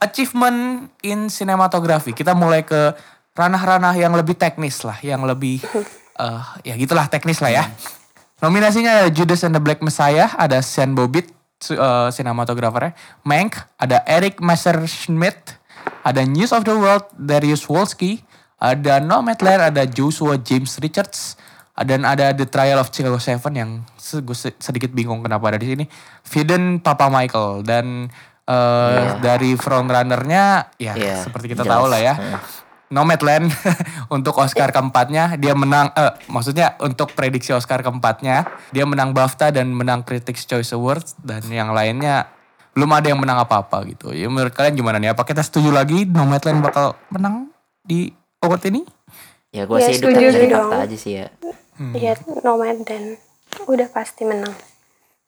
[0.00, 2.14] achievement in cinematography.
[2.14, 2.94] Kita mulai ke
[3.34, 5.60] ranah-ranah yang lebih teknis lah, yang lebih
[6.22, 7.64] eh ya gitulah teknis lah ya.
[8.38, 11.32] Nominasinya ada Judas and the Black Messiah, ada Sean Bobbitt,
[11.72, 12.92] eh, sinematografernya,
[13.24, 15.56] Mank, ada Eric Messerschmidt,
[16.04, 18.20] ada News of the World, Darius Wolski,
[18.56, 21.36] ada Nomadland, ada Joshua James Richards,
[21.76, 25.68] dan ada The Trial of Chicago Seven yang gue se- sedikit bingung kenapa ada di
[25.68, 25.84] sini.
[26.24, 28.06] Viden Papa Michael dan
[28.44, 31.74] eh, dari frontrunnernya ya Iya, seperti kita jelas.
[31.74, 32.14] tahu lah ya.
[32.14, 32.40] Heeh.
[32.86, 33.50] Nomadland
[34.14, 39.72] untuk Oscar keempatnya dia menang eh, maksudnya untuk prediksi Oscar keempatnya dia menang BAFTA dan
[39.72, 42.30] menang Critics Choice Awards dan yang lainnya
[42.70, 44.10] belum ada yang menang apa-apa gitu.
[44.10, 45.10] Ya menurut kalian gimana nih?
[45.10, 47.50] Apa kita setuju lagi Nomadland bakal menang
[47.82, 48.82] di award ini?
[49.48, 50.84] Ya gue Ya, sih setuju dukung dari fakta dong.
[50.84, 51.26] aja sih ya.
[51.92, 53.18] Iya, nomad dan
[53.64, 54.54] udah pasti menang.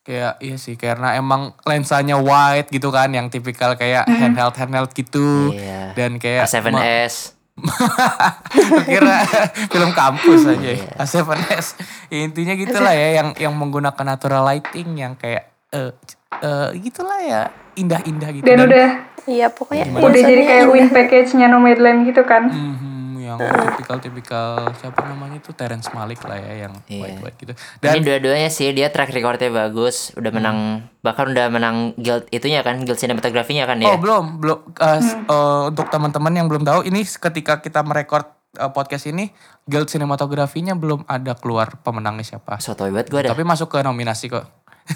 [0.03, 5.51] Kayak iya sih karena emang lensanya wide gitu kan yang tipikal kayak handheld handheld gitu
[5.51, 5.91] Iya.
[5.93, 7.35] dan kayak ma- A7S.
[8.87, 9.17] kira
[9.73, 10.75] film kampus aja ya.
[10.77, 10.91] Iya.
[10.97, 11.67] A7S.
[12.07, 15.91] Ya, intinya gitulah ya yang yang menggunakan natural lighting yang kayak eh
[16.37, 17.43] eh gitulah ya
[17.75, 18.45] indah-indah gitu.
[18.45, 18.89] Dan udah
[19.27, 20.73] Iya, pokoknya udah jadi kayak indah.
[20.73, 22.47] win package-nya Nomadland gitu kan.
[22.47, 22.96] Mhm,
[23.27, 27.03] yang tipikal-tipikal siapa namanya itu Terence Malik lah ya yang Iya.
[27.03, 27.53] white-white gitu.
[27.53, 30.59] Ini Dan dua-duanya sih dia track recordnya bagus, udah menang
[31.01, 33.97] bahkan udah menang guild itunya kan, guild sinematografinya kan oh ya.
[33.97, 38.69] belum belum eh, s- eh, untuk teman-teman yang belum tahu ini ketika kita merekord eh,
[38.69, 39.31] podcast ini
[39.65, 42.57] Guild sinematografinya belum ada keluar pemenangnya siapa.
[42.57, 43.31] Sotoy banget gue dah.
[43.31, 44.47] Tapi masuk ke nominasi kok.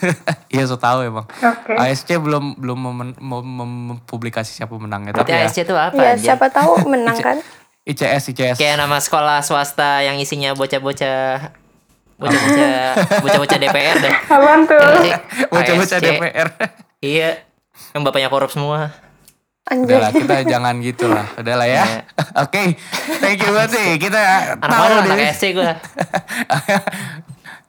[0.48, 1.26] Iya so tahu emang.
[1.26, 1.74] Oke.
[1.74, 6.14] ASC belum belum mem- mem- mempublikasi siapa menangnya Berarti tapi ya ASC itu apa Ya,
[6.16, 7.38] siapa tahu menang kan?
[7.90, 8.56] ICS ICS.
[8.56, 11.50] Kayak nama sekolah swasta yang isinya bocah-bocah
[12.20, 12.74] bocah-bocah
[13.24, 14.14] bocah-bocah DPR deh.
[14.28, 14.78] Apaan tuh?
[15.50, 15.98] Bocah-bocah.
[15.98, 16.48] DPR.
[17.02, 17.42] Iya.
[17.96, 18.94] Yang bapaknya korup semua.
[19.66, 19.98] Anjir.
[19.98, 21.26] Udah lah kita jangan gitu lah.
[21.34, 21.84] Udah lah ya.
[21.84, 22.00] Iya.
[22.44, 22.62] Oke.
[23.18, 23.90] Thank you banget nih.
[23.98, 24.20] Kita
[24.62, 25.28] tahu anak nih.
[25.34, 25.70] SC gue.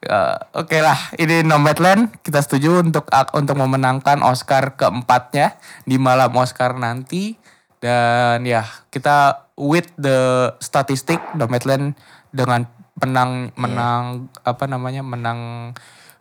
[0.02, 3.06] Eh, Oke lah, ini Nomadland kita setuju untuk
[3.38, 5.54] untuk memenangkan Oscar keempatnya
[5.86, 7.38] di malam Oscar nanti
[7.78, 11.94] dan ya kita with the statistik Nomadland
[12.34, 12.66] dengan
[12.98, 14.04] menang menang
[14.42, 15.72] apa namanya menang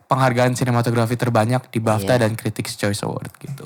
[0.05, 2.27] penghargaan sinematografi terbanyak di BAFTA Iya.
[2.27, 3.63] dan Critics Choice Award gitu.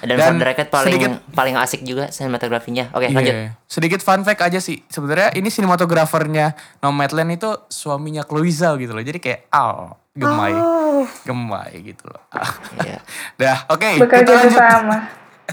[0.00, 2.88] Dan, dan bracket paling sedikit paling asik juga sinematografinya.
[2.96, 3.14] Oke, Iya.
[3.14, 3.34] lanjut.
[3.68, 4.80] Sedikit fun fact aja sih.
[4.88, 9.04] Sebenarnya ini sinematografernya Nomadland itu suaminya Chloe Zhao gitu loh.
[9.04, 10.52] Jadi kayak al gemai.
[10.56, 12.24] Oh, Gemai gitu loh.
[12.80, 12.98] Iya.
[13.40, 14.00] Dah, oke.
[14.00, 14.48] Bekerja kita lanjut.
[14.48, 14.96] bersama.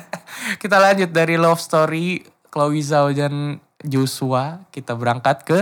[0.63, 4.65] kita lanjut dari love story Chloe Zhao dan Joshua.
[4.73, 5.57] Kita berangkat ke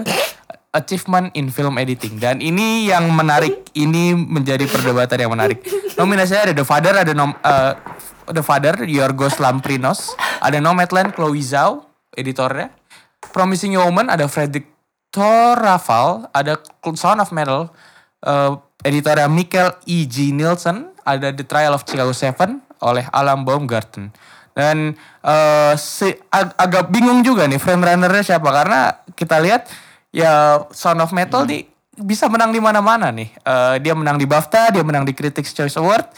[0.77, 2.21] achievement in film editing.
[2.21, 3.69] Dan ini yang menarik.
[3.73, 5.63] Ini menjadi perdebatan yang menarik.
[5.97, 7.73] Nominasinya ada The Father, ada nom, eh,
[8.29, 10.13] The Father, Yorgos Lamprinos.
[10.41, 12.69] Ada Nomadland, Chloe Zhao, editornya.
[13.33, 14.69] Promising Woman, ada Fredrik
[15.09, 16.29] Torrafal.
[16.33, 16.61] Ada
[16.93, 17.69] Son of Metal,
[18.21, 18.51] eh,
[18.85, 20.05] editornya Michael E.
[20.05, 20.29] G.
[20.29, 20.93] Nielsen.
[21.07, 24.11] Ada The Trial of Chicago 7 oleh Alan Baumgarten.
[24.57, 29.69] Dan eh, si- ag- agak bingung juga nih frontrunnernya siapa karena kita lihat
[30.09, 33.29] ya Sound of Metal nih bisa menang di mana-mana nih.
[33.37, 36.09] Eh, dia menang di BAFTA, dia menang di Critics Choice Award.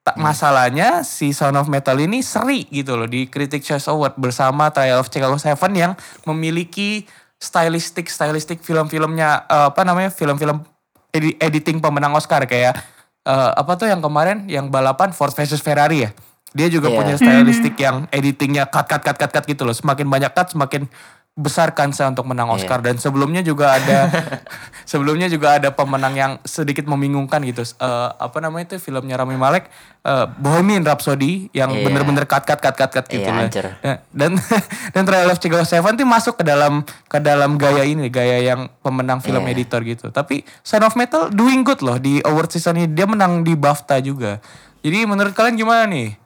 [0.00, 4.68] Tak masalahnya si Sound of Metal ini seri gitu loh di Critics Choice Award bersama
[4.68, 5.92] Trial of Chicago 7 yang
[6.24, 7.04] memiliki
[7.36, 10.64] stylistik stylistik film-filmnya eh, apa namanya film-film
[11.12, 12.76] edi- editing pemenang Oscar kayak
[13.24, 16.10] eh, apa tuh yang kemarin yang balapan Ford versus Ferrari ya.
[16.52, 16.96] Dia juga Iya.
[16.96, 19.72] punya stylistik yang editingnya cut cut cut cut cut gitu loh.
[19.72, 20.90] Semakin banyak cut semakin
[21.32, 24.10] besar kansnya untuk menang Oscar dan sebelumnya juga ada
[24.82, 27.62] sebelumnya juga ada pemenang yang sedikit membingungkan gitu.
[27.62, 27.76] Eh,
[28.12, 29.70] apa namanya itu filmnya Rami Malek
[30.02, 31.86] eh, Bohemian Rhapsody yang Iya.
[31.86, 33.46] bener-bener cut cut cut cut cut gitu Iya, lah.
[33.46, 33.64] hancur.
[33.72, 34.30] Nah, dan
[34.92, 38.68] dan Trial of Chicago 7 tuh masuk ke dalam ke dalam gaya ini gaya yang
[38.80, 39.54] pemenang film Iya.
[39.54, 40.06] editor gitu.
[40.10, 44.02] Tapi Son of Metal doing good loh di award season ini dia menang di BAFTA
[44.02, 44.42] juga.
[44.80, 46.18] Jadi menurut kalian gimana nih?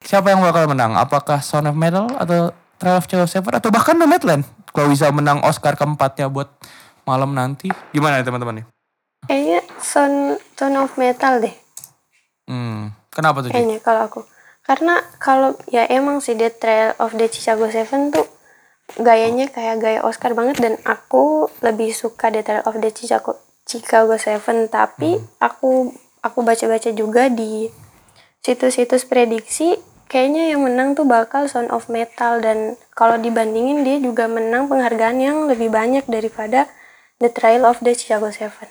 [0.00, 0.96] Siapa yang bakal menang?
[0.96, 4.48] Apakah Son of Metal atau Trial of Chicago 7 atau bahkan Nomadland?
[4.72, 6.48] Kalau bisa menang Oscar keempatnya buat
[7.04, 7.68] malam nanti.
[7.92, 8.66] Gimana nih teman-teman nih?
[9.28, 11.54] Kayaknya Son, Son of Metal deh.
[12.48, 13.52] Hmm, kenapa tuh?
[13.52, 14.20] Kayaknya kalau aku.
[14.64, 18.24] Karena kalau ya emang sih The Trail of the Chicago Seven tuh
[18.98, 24.18] gayanya kayak gaya Oscar banget dan aku lebih suka The Trail of the Chicago Chicago
[24.18, 25.94] Seven tapi aku
[26.26, 27.70] aku baca-baca juga di
[28.42, 29.78] situs-situs prediksi
[30.10, 35.22] kayaknya yang menang tuh bakal Sound of Metal dan kalau dibandingin dia juga menang penghargaan
[35.22, 36.66] yang lebih banyak daripada
[37.22, 38.66] The Trial of the Chicago Seven.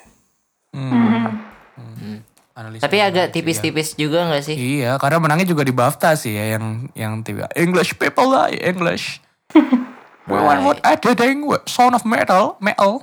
[0.76, 1.40] Hmm.
[1.80, 2.20] Hmm.
[2.60, 4.56] Analisa Tapi agak tipis-tipis juga nggak sih?
[4.60, 9.24] Iya, karena menangnya juga di BAFTA sih ya yang yang tiba English people lah, English.
[10.30, 13.02] We want what editing, sound of metal, metal.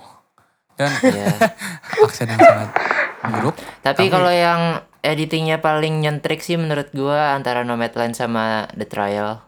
[0.77, 1.27] Dan Iya.
[2.07, 2.71] aksen yang sangat
[3.33, 3.57] buruk.
[3.81, 9.41] Tapi kalau yang editingnya paling nyentrik sih menurut gua antara Nomadland sama The Trial.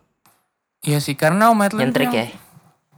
[0.80, 2.20] Iya sih, karena Nomadland Nyentrik tuh ya.
[2.24, 2.34] yang-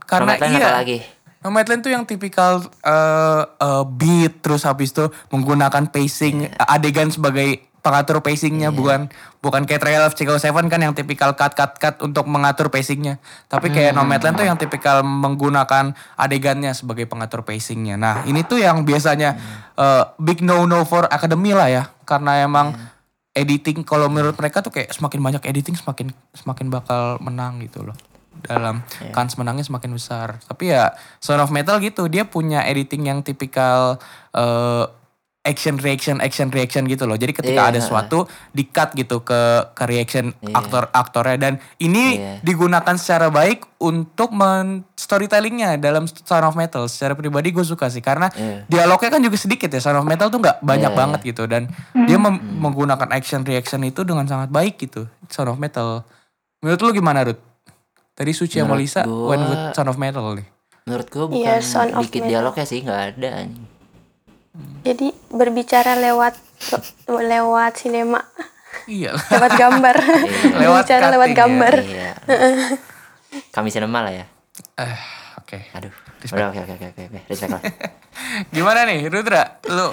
[0.05, 0.61] Karena Nomadland iya.
[0.61, 0.97] apa lagi?
[1.41, 2.53] Nomadland tuh yang tipikal
[2.85, 6.53] eh, eh, beat terus habis itu menggunakan pacing Iya.
[6.61, 11.51] adegan sebagai pengatur pacingnya bukan bukan kayak Trial of Chicago 7 kan yang tipikal cut
[11.51, 14.05] cut cut untuk mengatur pacingnya tapi kayak Hmm.
[14.05, 19.77] Nomadland tuh yang tipikal menggunakan adegannya sebagai pengatur pacingnya nah ini tuh yang biasanya Hmm.
[19.77, 22.89] eh, big no no for Academy lah ya karena emang Iya.
[23.41, 27.97] editing kalau menurut mereka tuh kayak semakin banyak editing semakin semakin bakal menang gitu loh
[28.41, 29.09] dalam Iya.
[29.09, 33.97] kans menangnya semakin besar tapi ya Sound of Metal gitu dia punya editing yang tipikal
[34.31, 34.85] eh,
[35.41, 39.41] action reaction action reaction gitu loh jadi ketika Iya, ada sesuatu di cut gitu ke
[39.71, 40.53] ke reaction Iya.
[40.53, 42.33] aktor aktornya dan ini Iya.
[42.39, 47.99] digunakan secara baik untuk men storytellingnya dalam Sound of Metal secara pribadi gue suka sih
[47.99, 48.69] karena Iya.
[48.69, 51.73] dialognya kan juga sedikit ya Sound of Metal tuh nggak banyak Iya, banget gitu dan
[51.99, 56.05] dia mem- menggunakan action reaction itu dengan sangat baik gitu Sound of Metal
[56.59, 57.41] menurut lu gimana Ruth?
[58.13, 60.45] Tadi Suci sama Lisa gua- when with Sound of Metal nih
[60.81, 61.61] Menurut gua bukan Iya,
[61.99, 62.29] dikit Metal.
[62.29, 63.29] dialognya sih nggak ada.
[63.39, 63.69] anjing.
[64.81, 66.33] Jadi berbicara lewat
[67.07, 68.21] lewat sinema,
[68.85, 69.95] iya lewat gambar.
[70.59, 71.39] Lewat berbicara lewat cutting ya.
[71.39, 71.73] gambar.
[71.81, 72.11] Iya.
[73.49, 74.25] Kami sinema lah ya.
[74.75, 74.97] eh
[75.37, 75.93] oke Aduh.
[76.27, 77.01] Udah oke oke oke oke.
[77.07, 77.19] oke.
[77.27, 77.61] Respect lah.
[78.55, 79.89] gimana nih Rudra lu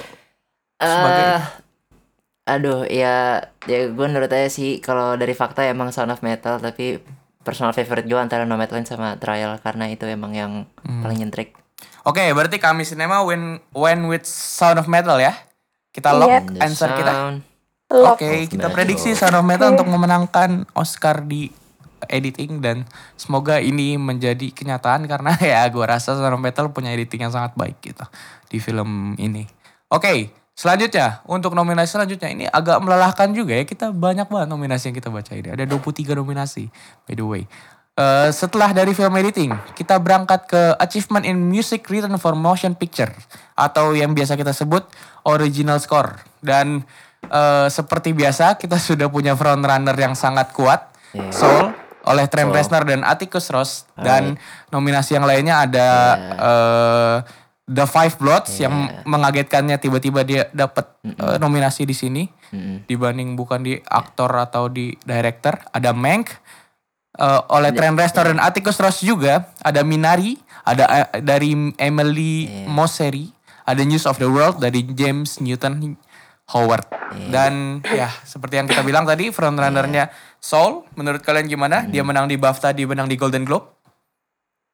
[0.75, 1.41] Sebagai- Eh,
[2.47, 6.97] aduh ya ya gue menurut aja sih kalau dari fakta emang Sound of Metal tapi
[7.39, 11.01] personal favorite gue antara Nomadland sama Trial karena itu emang yang Hmm.
[11.01, 11.53] paling nyentrik.
[12.07, 15.35] Oke, berarti kami sinema when when with Sound of Metal ya.
[15.89, 16.63] Kita lock Yep.
[16.63, 17.13] Answer kita.
[17.89, 18.75] Oke, kita Metal.
[18.77, 21.49] prediksi Sound of Metal untuk memenangkan Oscar di
[22.07, 22.87] editing dan
[23.19, 27.57] semoga ini menjadi kenyataan karena ya gue rasa Sound of Metal punya editing yang sangat
[27.59, 28.05] baik gitu
[28.47, 29.43] di film ini.
[29.91, 34.97] Oke, selanjutnya untuk nominasi selanjutnya ini agak melelahkan juga ya kita banyak banget nominasi yang
[35.01, 36.71] kita baca ini ada 23 nominasi
[37.09, 37.43] by the way.
[37.99, 43.11] Eh, setelah dari film editing, kita berangkat ke Achievement in Music Written for Motion Picture
[43.59, 44.87] atau yang biasa kita sebut
[45.27, 46.15] original score.
[46.39, 46.87] Dan
[47.27, 51.33] eh, seperti biasa kita sudah punya frontrunner yang sangat kuat, Iya.
[51.33, 51.65] Soul
[52.05, 52.53] oleh Trent.
[52.53, 54.37] Reznor dan Atticus Ross dan
[54.69, 55.87] nominasi yang lainnya ada
[56.37, 57.17] eh,
[57.65, 62.85] The Five Bloods yang mengagetkannya tiba-tiba dia dapat eh, nominasi di sini Mm-mm.
[62.85, 66.29] dibanding bukan di aktor atau di director ada Mank
[67.19, 73.27] eh, oleh Trent Reznor dan Atticus Ross juga ada Minari ada eh, dari Emily Mosseri
[73.69, 75.99] ada News of the World dari James Newton
[76.49, 76.89] Howard.
[77.29, 80.09] Dan ya seperti yang kita bilang tadi frontrunnernya
[80.41, 81.85] Soul menurut kalian gimana?
[81.85, 83.69] Dia menang di BAFTA dia menang di Golden Globe?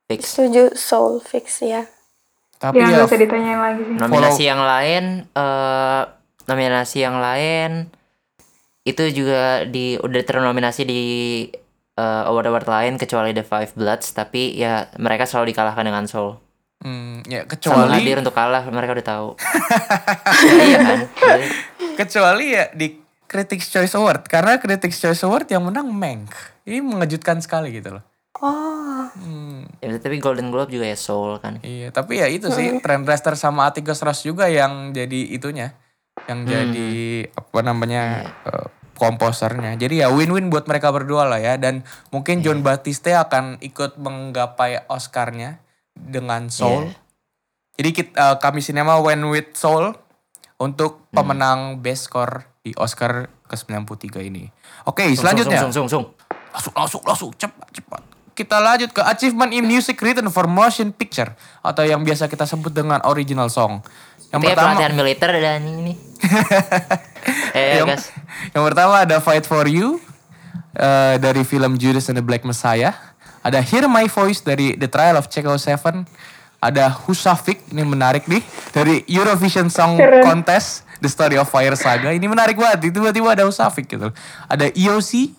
[0.06, 0.38] Fix.
[0.38, 1.90] Setuju soul fix ya.
[2.56, 3.96] tapi Ya ya, nggak usah ditanyain lagi sih.
[4.00, 5.04] Nominasi yang lain
[5.34, 6.04] eh
[6.46, 7.90] nominasi yang lain
[8.86, 11.04] itu juga di udah ternominasi di
[11.96, 16.38] eh, award-award lain kecuali The Five Bloods tapi ya mereka selalu dikalahkan dengan Soul.
[16.84, 19.28] Hmm, ya Sama kecuali hadir untuk kalah mereka udah tahu.
[20.46, 21.00] Ya, iya kan?
[21.96, 26.30] Kecuali ya di Critics Choice Award karena Critics Choice Award yang menang Mank.
[26.64, 28.04] Ini mengejutkan sekali gitu loh.
[28.38, 31.64] Oh, Hmm, ya, tapi Golden Globe juga ya Soul kan.
[31.64, 35.72] iya, tapi ya itu sih Trent Reznor sama Atticus Ross juga yang jadi itunya,
[36.28, 36.90] yang jadi
[37.32, 39.76] apa namanya eh, komposernya.
[39.76, 41.60] Jadi ya win-win buat mereka berdua lah ya.
[41.60, 45.60] Dan mungkin John Batiste akan ikut menggapai Oscarnya
[45.96, 46.92] dengan Soul.
[47.76, 49.96] Jadi kita, eh, kami sinema win with Soul
[50.60, 54.48] untuk pemenang Best Score di Oscar ke-93 ini.
[54.88, 55.60] Oke, selanjutnya.
[55.68, 56.06] Sung, sung, sung, sung.
[56.56, 58.02] Langsung, langsung, langsung, cepat, cepat.
[58.36, 62.72] Kita lanjut ke Achievement in Music Written for Motion Picture atau yang biasa kita sebut
[62.72, 63.80] dengan Original Song.
[64.32, 65.94] Yang Itu ya pertama, pelatihan militer anjing ini.
[67.58, 68.12] eh, yang, guys.
[68.54, 69.98] yang pertama ada Fight for You
[70.76, 72.94] eh, dari film Judas and the Black Messiah.
[73.46, 76.10] Ada Hear My Voice dari The Trial of Chicago Seven.
[76.58, 78.42] Ada Husafik, ini menarik nih
[78.74, 80.26] dari Eurovision Song Keren.
[80.26, 82.10] Contest The Story of Fire Saga.
[82.10, 82.90] Ini menarik banget.
[82.90, 84.10] Tiba-tiba ada Husafik gitu.
[84.50, 85.30] Ada EOC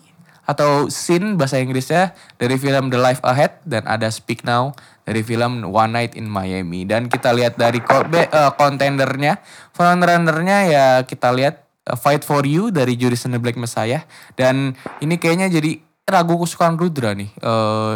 [0.47, 4.71] atau Sin bahasa Inggrisnya dari film The Life Ahead dan ada Speak Now
[5.03, 6.87] dari film One Night in Miami.
[6.87, 9.43] Dan kita lihat dari ko- be- eh, kontendernya,
[9.75, 14.03] frontrunnernya ya kita lihat uh, Fight for You dari Judas and the Black Messiah
[14.35, 17.95] dan ini kayaknya jadi ragu kesukaan Rudra nih eh,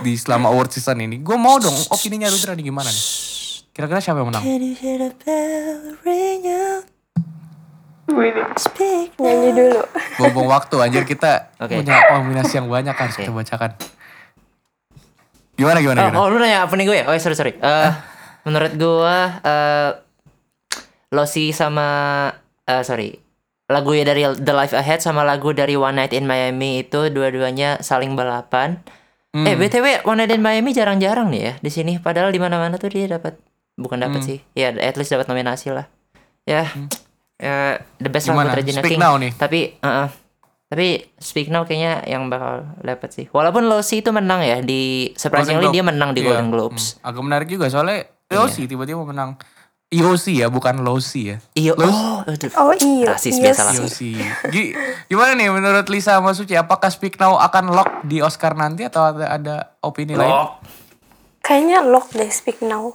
[0.00, 1.20] di selama award season ini.
[1.20, 3.04] Gue mau dong opininya Rudra nih gimana nih?
[3.70, 4.44] Kira-kira siapa yang menang?
[9.16, 9.80] Nyanyi dulu.
[10.34, 11.78] Buang waktu anjir kita Oke.
[11.78, 13.70] punya nominasi yang banyak harus kita bacakan.
[15.54, 16.18] Gimana gimana Oh, gimana?
[16.18, 17.04] oh, lu nanya apa nih gue ya?
[17.06, 17.52] Oh, sorry, sorry.
[17.54, 17.90] Eh,
[18.42, 19.90] menurut gue, eh
[21.10, 21.88] Losi sama,
[22.64, 23.14] eh sorry,
[23.70, 27.78] lagu ya dari The Life Ahead sama lagu dari One Night in Miami itu dua-duanya
[27.78, 28.82] saling balapan.
[29.30, 29.46] Hmm.
[29.46, 31.92] Eh, btw One Night in Miami jarang-jarang nih ya di sini.
[31.96, 33.38] Padahal di mana-mana tuh dia dapat,
[33.74, 34.26] bukan dapat Hmm.
[34.26, 35.86] sih, ya at least dapat nominasi lah.
[36.42, 36.66] Ya,
[37.36, 38.50] ya the best Gimana?
[38.50, 39.00] lagu Regina Speak King.
[39.00, 39.30] Now nih.
[39.32, 40.06] Tapi, eh,
[40.66, 43.26] tapi Speak Now kayaknya yang bakal dapat sih.
[43.30, 46.34] Walaupun Losi itu menang ya di surprisingly dia menang di Iya.
[46.34, 46.98] Golden Globes.
[46.98, 47.06] Hmm.
[47.06, 49.38] Agak menarik juga soalnya Losi tiba-tiba menang.
[49.90, 51.36] EOC ya, bukan Losi ya.
[51.52, 52.50] Iya, Los- oh, aduh.
[52.54, 53.74] Oh iya, Rasis iya biasa lah.
[54.46, 54.74] Gi-
[55.06, 56.54] Gimana nih menurut Lisa sama Suci?
[56.54, 60.30] Apakah Speak Now akan lock di Oscar nanti atau ada, ada opini lain?
[61.42, 62.94] Kayaknya lock deh Speak Now.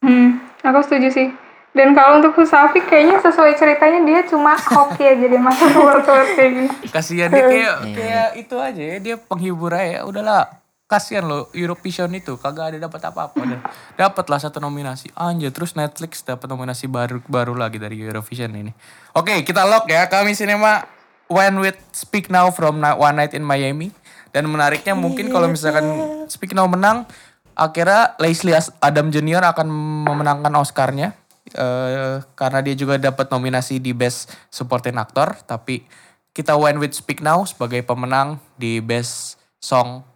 [0.00, 1.28] Hmm, aku setuju sih.
[1.70, 6.30] Dan kalau untuk Husafik kayaknya sesuai ceritanya dia cuma hoki aja dia masuk award award
[6.34, 6.68] kayak gini.
[6.88, 10.02] Kasihan dia kayak kayak itu aja ya, dia penghibur aja.
[10.02, 10.50] Udahlah,
[10.90, 13.62] kasihan loh Eurovision itu kagak ada dapat apa-apa dan
[13.94, 15.14] dapatlah satu nominasi.
[15.14, 18.74] Anjir, terus Netflix dapat nominasi baru baru lagi dari Eurovision ini.
[19.14, 20.10] Oke, kita lock ya.
[20.10, 20.82] Kami Cinema
[21.30, 23.94] When with Speak Now from One Night in Miami.
[24.34, 25.86] Dan menariknya mungkin kalau misalkan
[26.26, 27.06] Speak Now menang,
[27.54, 29.54] akhirnya Leslie Adam Jr.
[29.54, 29.70] akan
[30.10, 31.14] memenangkan Oscarnya.
[31.50, 35.34] eh, karena dia juga dapat nominasi di Best Supporting Actor.
[35.46, 35.82] Tapi
[36.30, 40.09] kita went with Speak Now sebagai pemenang di Best Song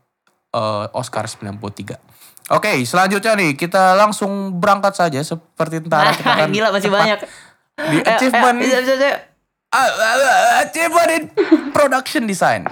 [0.55, 2.15] eh, Oscar 93.
[2.53, 7.19] Oke, selanjutnya nih kita langsung berangkat saja seperti tentara kita akan Gila masih banyak.
[7.91, 9.11] di Eh, achievement eh, bisa.
[9.75, 11.23] Ah, ah, ah, achievement in
[11.75, 12.69] production design.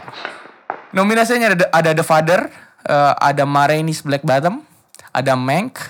[0.95, 2.41] Nominasinya ada ada The Father,
[2.87, 4.63] eh, ada Ma Rainey's Black Bottom,
[5.11, 5.81] ada Mank,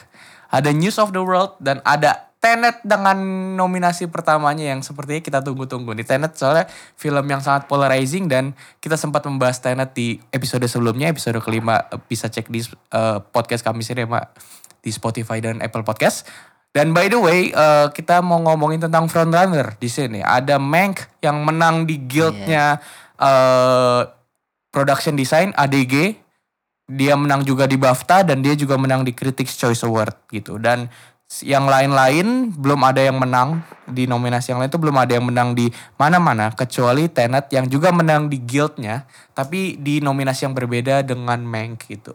[0.48, 3.14] ada News of the World dan ada Tenet dengan
[3.54, 6.02] nominasi pertamanya yang sepertinya kita tunggu-tunggu nih.
[6.02, 6.66] Tenet soalnya
[6.98, 12.02] film yang sangat polarizing dan kita sempat membahas Tenet di episode sebelumnya, episode kelima eh,
[12.02, 14.26] bisa cek di eh, podcast kami Cinema
[14.82, 16.26] di Spotify dan Apple Podcast.
[16.72, 20.18] Dan by the way, eh, kita mau ngomongin tentang frontrunner di sini.
[20.18, 22.82] Ada Mank yang menang di guildnya
[23.22, 24.02] eh,
[24.74, 26.18] production design ADG.
[26.92, 30.58] Dia menang juga di BAFTA dan dia juga menang di Critics Choice Award gitu.
[30.58, 30.90] Dan
[31.40, 35.56] yang lain-lain belum ada yang menang di nominasi yang lain itu belum ada yang menang
[35.56, 41.40] di mana-mana kecuali Tenet yang juga menang di guildnya tapi di nominasi yang berbeda dengan
[41.40, 42.12] Mank gitu.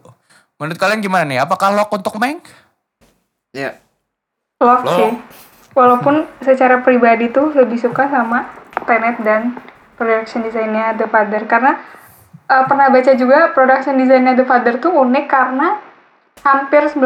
[0.62, 1.42] Menurut kalian gimana nih?
[1.42, 2.46] Apakah lock untuk Mank?
[3.50, 3.82] Ya.
[4.62, 5.10] Lock sih.
[5.74, 8.46] Walaupun secara pribadi tuh lebih suka sama
[8.86, 9.58] Tenet dan
[9.98, 11.74] production desainnya The Father karena
[12.46, 15.87] eh, pernah baca juga production desainnya The Father tuh unik karena
[16.40, 17.00] hampir 90%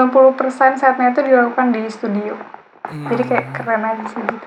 [0.75, 2.35] setnya itu dilakukan di studio.
[2.85, 4.47] Jadi kayak keren aja sih gitu.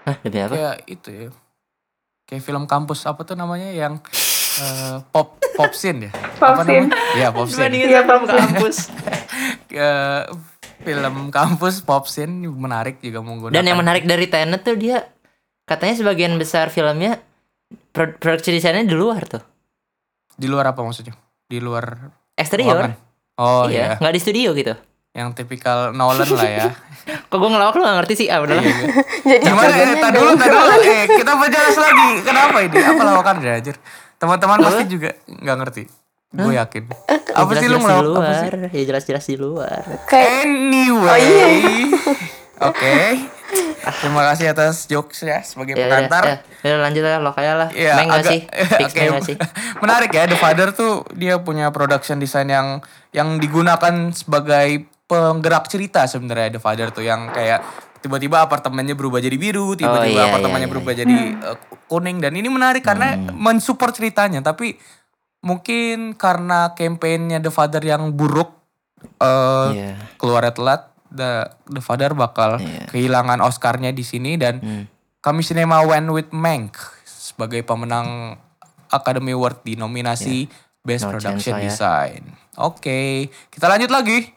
[0.00, 0.52] Hah, demi apa?
[0.52, 1.28] Kayak itu ya.
[2.24, 3.98] Kayak film kampus apa tuh namanya yang
[4.56, 6.12] eh, pop pop scene ya?
[6.40, 6.88] Pop apa scene.
[7.14, 7.74] Iya, pop scene.
[7.74, 8.18] Iya, Pak.
[8.26, 8.76] kampus.
[9.70, 10.24] Eh,
[10.82, 13.54] film kampus pop scene menarik juga menggunakan.
[13.54, 15.06] Dan yang menarik dari Tenet tuh dia
[15.62, 17.22] katanya sebagian besar filmnya
[17.88, 19.42] pro- produksi desainnya di luar tuh.
[20.34, 21.14] di luar apa maksudnya?
[21.46, 22.92] Di luar ruangan.
[23.40, 23.96] Oh iya, iya.
[23.96, 24.76] nggak di studio gitu.
[25.10, 26.70] yang tipikal Nolan lah ya.
[27.32, 28.26] Kok gue ngelawak lu gak ngerti sih?
[28.30, 28.62] Ah udahlah.
[29.26, 29.82] Jadi Gimana ya?
[29.82, 30.70] jawabannya Tadi dulu, tadi dulu.
[30.86, 32.10] Eh, kita perjelas lagi.
[32.22, 32.76] Kenapa ini?
[32.78, 33.76] Apa lawakan dia anjir?
[34.20, 35.82] Teman-teman pasti juga nggak ngerti.
[36.30, 36.84] Gue yakin.
[37.34, 38.22] Apa sih lu ngelawak?
[38.22, 38.48] Apa sih?
[38.70, 39.82] Ya jelas-jelas di luar.
[40.14, 41.22] Anyway.
[41.26, 41.48] iya.
[42.70, 42.94] Oke.
[44.00, 46.22] Terima kasih atas jokes ya sebagai Ya pengantar.
[46.22, 47.68] ya, ya lanjut lah lo kayak lah.
[47.70, 48.40] Iya, Meng gak agak- sih?
[48.78, 49.36] Fix gak sih?
[49.82, 52.68] Menarik ya, The Father tuh dia punya production design yang
[53.10, 57.62] yang digunakan sebagai penggerak cerita sebenarnya The Father tuh yang kayak
[57.98, 62.46] tiba-tiba apartemennya berubah jadi biru, tiba-tiba iya, apartemennya iya, berubah jadi uh, kuning dan ini
[62.46, 63.34] menarik karena Hmm.
[63.34, 64.78] mensupport ceritanya tapi
[65.40, 68.56] mungkin karena kampanyenya The Father yang buruk
[69.18, 69.96] uh, Iya.
[70.16, 70.80] keluarnya telat
[71.10, 71.30] The,
[71.66, 72.86] The Father bakal Iya.
[72.88, 74.84] kehilangan Oscarnya di sini dan Hmm.
[75.18, 78.38] kami Cinema went with Mank sebagai pemenang
[78.88, 80.46] Academy Award di nominasi
[80.80, 81.66] Best No chance Production lah ya.
[81.66, 82.22] Design.
[82.56, 83.00] Oke,
[83.48, 84.32] kita lanjut lagi.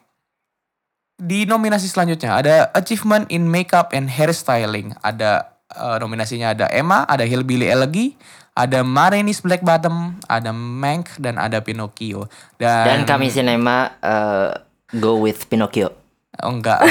[1.16, 4.92] Di nominasi selanjutnya ada Achievement in Makeup and Hairstyling.
[5.00, 8.18] Ada eh, nominasinya ada Emma, ada Hillbilly Elegy,
[8.54, 12.28] ada Marenis Black Bottom, ada Mank dan ada Pinocchio.
[12.58, 14.52] Dan, Dan kami sinema eh,
[14.94, 16.03] go with Pinocchio.
[16.36, 16.82] Oh, enggak,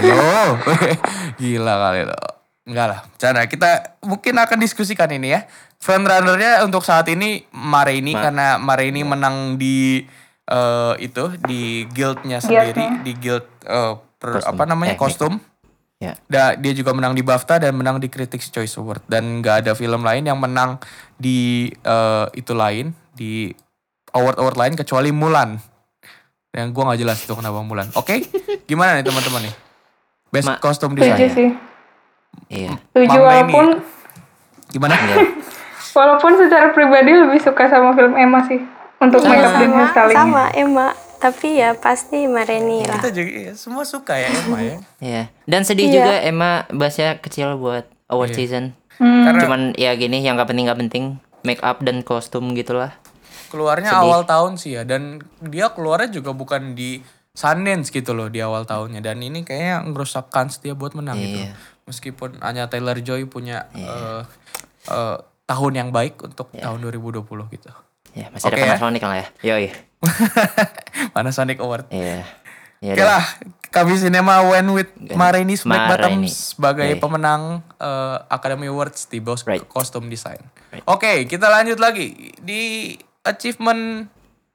[0.00, 0.56] lo.
[1.38, 2.16] Gila kali lo.
[2.64, 3.00] Enggak lah.
[3.16, 5.44] Cara kita mungkin akan diskusikan ini ya.
[5.76, 10.00] Frontrunner-nya untuk saat ini Marini karena Marini menang di
[10.44, 12.72] eh, itu di guildnya sendiri,
[13.02, 14.50] di guild eh, per- Kostum.
[14.50, 15.34] apa namanya Eh, kostum.
[15.96, 16.16] Ya.
[16.26, 19.72] Da, dia juga menang di BAFTA dan menang di Critics Choice Award dan nggak ada
[19.74, 20.80] film lain yang menang
[21.14, 23.52] di eh, itu lain di
[24.10, 25.60] award-award lain kecuali Mulan.
[26.50, 27.88] Yang gua nggak jelas itu kenapa Mulan.
[27.94, 28.26] Oke,
[28.64, 29.54] gimana nih teman-teman nih?
[30.28, 31.30] Best Ma- costume design.
[31.30, 31.48] sih.
[32.48, 32.74] Iya.
[32.92, 33.06] Ini.
[33.08, 33.66] walaupun
[34.68, 34.94] Gimana?
[34.94, 35.16] Iya.
[35.98, 38.62] walaupun secara pribadi lebih suka sama film Emma sih
[38.98, 40.16] untuk makeup dan sama, hairstyling.
[40.16, 40.88] sama Emma.
[41.20, 42.96] Tapi ya pasti Mareni lah.
[42.96, 44.76] Kita juga iya, semua suka ya Emma ya.
[44.98, 45.22] Iya.
[45.44, 45.94] Dan sedih Iya.
[45.94, 48.72] juga Emma bahasnya kecil buat award season.
[48.96, 49.28] Hmm.
[49.28, 51.04] Karena Cuman ya gini yang gak penting gak penting
[51.42, 52.96] make up dan kostum gitulah.
[53.50, 54.06] Keluarnya Sedih.
[54.06, 58.62] awal tahun sih ya dan dia keluarnya juga bukan di Sundance gitu loh di awal
[58.64, 61.38] tahunnya dan ini kayaknya ngerusak kans dia buat menang gitu.
[61.42, 61.52] Iya.
[61.84, 64.22] Meskipun hanya Taylor Joy punya eh,
[64.86, 66.64] eh, tahun yang baik untuk Iya.
[66.64, 67.70] tahun 2020 gitu.
[68.10, 68.66] Ya masih Oke ada ya.
[68.72, 69.26] Panasonic lah ya.
[69.44, 69.66] Yoi.
[71.14, 71.86] Panasonic Award.
[71.90, 72.26] Iya.
[72.80, 73.08] Ya Oke udah.
[73.12, 73.24] lah,
[73.68, 76.32] kami Cinema went with Marenis Black Bottom Marini.
[76.32, 76.98] sebagai Yay.
[76.98, 79.60] pemenang eh, Academy Awards di Bos Right.
[79.62, 80.40] Costume Design.
[80.70, 80.84] Right.
[80.86, 84.06] Oke, kita lanjut lagi di achievement.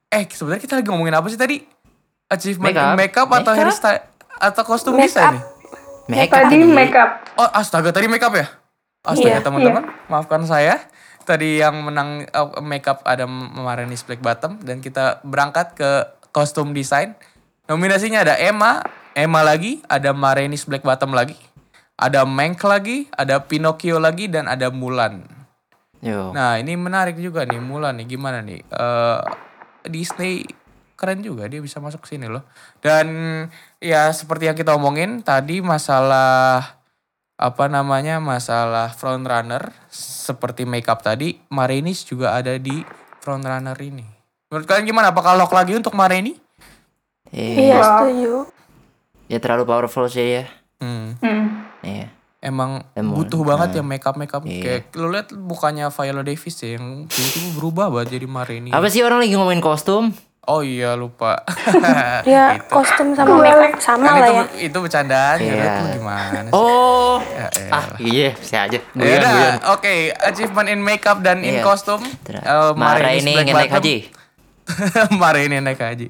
[0.10, 1.62] Eh, sebenarnya kita lagi ngomongin apa sih tadi?
[2.26, 2.96] Achievement Makeup.
[2.98, 3.60] makeup atau Makeup.
[3.70, 4.02] hairstyle
[4.42, 5.08] atau kostum Makeup.
[5.12, 5.44] design nih?
[6.06, 7.10] Make up Tadi makeup.
[7.34, 8.46] Oh, astaga tadi makeup ya?
[9.02, 10.78] Astaga Iya, teman-teman, maafkan saya.
[11.26, 15.90] Tadi yang menang uh, makeup ada Marenis Black Bottom dan kita berangkat ke
[16.30, 17.18] kostum desain.
[17.66, 18.86] Nominasinya ada Emma,
[19.18, 21.34] Emma lagi, ada Marenis Black Bottom lagi,
[21.98, 25.26] ada Mank lagi, ada Pinocchio lagi dan ada Mulan.
[26.06, 26.30] Yo.
[26.38, 28.62] Nah, ini menarik juga nih Mulan nih gimana nih?
[28.62, 29.20] Eh
[29.90, 30.46] Disney
[30.94, 32.46] keren juga dia bisa masuk sini loh.
[32.78, 33.10] Dan
[33.82, 36.78] ya seperti yang kita omongin tadi masalah
[37.36, 42.86] apa namanya masalah frontrunner seperti makeup tadi Marinis juga ada di
[43.20, 44.06] frontrunner ini.
[44.54, 45.10] Menurut kalian gimana?
[45.10, 46.38] Apakah lock lagi untuk Marini?
[47.34, 47.82] Iya Iya.
[47.82, 48.34] setuju.
[49.26, 50.46] Ya terlalu powerful sih ya.
[50.78, 51.18] Hmm.
[51.18, 51.45] Hmm.
[52.46, 54.62] Emang Emang, butuh banget ya makeup makeup Iya.
[54.62, 58.70] kayak lu lihat bukannya Viola Davis ya yang tiba-tiba berubah banget jadi Marini.
[58.70, 60.14] Apa sih orang lagi ngomongin kostum?
[60.46, 61.42] Oh iya lupa.
[62.22, 62.70] Ya Itu.
[62.70, 64.44] kostum sama makeup sama Kan lah itu, ya.
[64.62, 65.74] itu bercandaan ya, Iya.
[65.74, 66.54] lu gimana sih?
[66.54, 67.18] Oh.
[67.18, 67.48] Ya.
[67.74, 68.78] Ah, iya, saya aja.
[68.94, 69.34] Ya udah,
[69.74, 71.66] oke, achievement in makeup dan in Iya.
[71.66, 73.96] Eh, Mara Marinis ini naik haji.
[75.18, 76.08] Mara ini naik haji.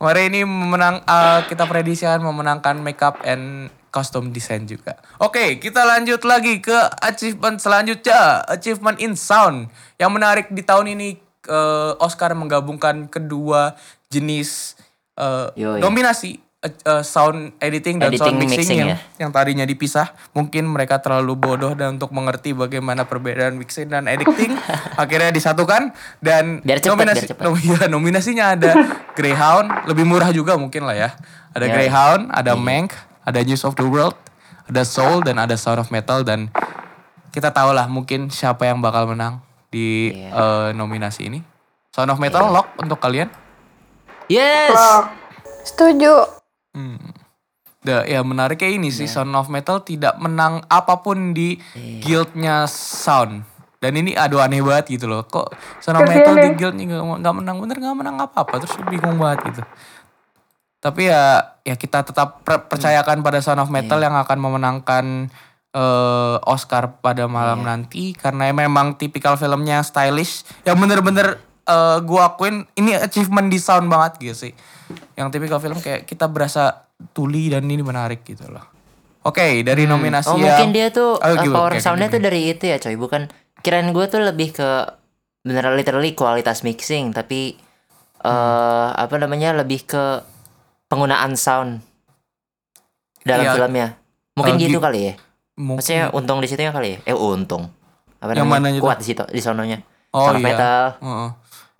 [0.00, 4.98] Mara ini memenang eh, kita prediksikan memenangkan makeup and costume design juga.
[5.16, 9.70] Oke, kita lanjut lagi ke achievement selanjutnya, achievement in sound.
[9.94, 11.14] Yang menarik di tahun ini
[11.44, 13.78] eh, Oscar menggabungkan kedua
[14.08, 14.74] jenis
[15.14, 15.78] eh, Yoi.
[15.78, 18.98] dominasi eh, eh, sound editing dan sound Editing, mixing, mixing yang ya.
[19.16, 20.06] yang tadinya dipisah.
[20.32, 24.58] Mungkin mereka terlalu bodoh dan untuk mengerti bagaimana perbedaan mixing dan editing
[24.98, 27.44] akhirnya disatukan dan Biar cepet, nominasi biar cepet.
[27.44, 28.70] nom- ya, nominasinya ada
[29.12, 31.10] Greyhound, lebih murah juga mungkin lah ya.
[31.52, 31.72] Ada Ya.
[31.72, 32.90] Greyhound, ada Mank,
[33.24, 34.16] ada News of the World,
[34.68, 36.52] ada Soul dan ada Sound of Metal dan
[37.32, 40.30] kita tahu lah mungkin siapa yang bakal menang di Iya.
[40.30, 41.40] eh, nominasi ini.
[41.90, 43.26] Sound of Metal lock untuk kalian.
[44.26, 44.74] Yes.
[45.64, 46.26] Setuju.
[46.72, 47.00] Hmm.
[47.84, 51.60] Da, ya menarik kayak ini sih Sound of Metal tidak menang apa pun di
[52.00, 53.44] guildnya Sound.
[53.76, 55.28] Dan ini aduh aneh banget gitu loh.
[55.28, 55.52] Kok
[55.84, 56.56] Sound of Metal di ya.
[56.56, 59.62] guildnya nggak nggak menang bener nggak menang apa apa terus bingung banget gitu.
[60.84, 65.32] Tapi ya ya kita tetap per- percayakan pada Sound of Metal yang akan memenangkan
[65.72, 72.68] eh, Oscar pada malam nanti karena memang tipikal filmnya stylish yang bener-bener eh, gua akuin
[72.74, 74.52] ini achievement di sound banget gitu sih.
[75.16, 78.68] Yang tipikal film kayak kita berasa tuli dan ini menarik gitu loh.
[79.24, 81.56] Oke, dari nominasi Oh yang mungkin dia tuh Oh, uh, gimana?
[81.56, 83.32] power Kayak soundnya tuh dari itu ya coy bukan
[83.64, 84.68] kirain gue tuh lebih ke
[85.40, 87.56] beneran literally kualitas mixing tapi
[88.20, 88.92] eh Hmm.
[88.94, 90.04] apa namanya lebih ke
[90.94, 91.82] penggunaan sound
[93.22, 93.52] dalam Iya.
[93.54, 93.86] filmnya
[94.34, 95.14] mungkin Eh, gitu gi- kali ya
[95.54, 97.70] mungkin maksudnya untung di situ ya kali ya eh untung
[98.16, 98.84] apa Yang namanya tuh?
[98.84, 99.78] kuat di situ di sononya
[100.10, 100.46] Oh Sound iya.
[100.46, 101.28] metal Heeh.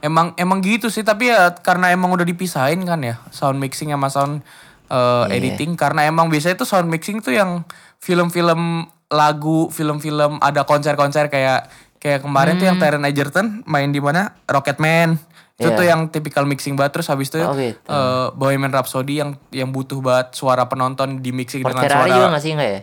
[0.03, 4.09] Emang emang gitu sih tapi ya karena emang udah dipisahin kan ya sound mixing sama
[4.09, 4.43] sound
[4.87, 5.41] uh, Iya.
[5.55, 7.65] editing karena emang biasanya tuh sound mixing tuh yang
[7.99, 14.35] film-film lagu, film-film ada konser-konser kayak kayak kemarin tuh yang Taron Egerton main di mana
[14.45, 15.17] Rocketman.
[15.55, 15.70] Itu.
[15.70, 15.78] Iya.
[15.78, 17.78] tuh yang tipikal mixing banget terus habis itu Oh, gitu.
[17.86, 22.16] uh, Bohemian Rhapsody yang yang butuh banget suara penonton di mixing Ford dengan Ferrari suara
[22.18, 22.80] juga gak sih enggak ya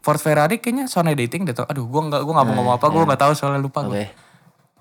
[0.00, 1.66] Ford Ferrari kayaknya sound editing deh tuh.
[1.66, 3.88] Aduh, gua nggak gua nggak mau ngomong apa, gua nggak tahu soalnya lupa iya.
[3.90, 3.96] gua.
[3.98, 4.06] oke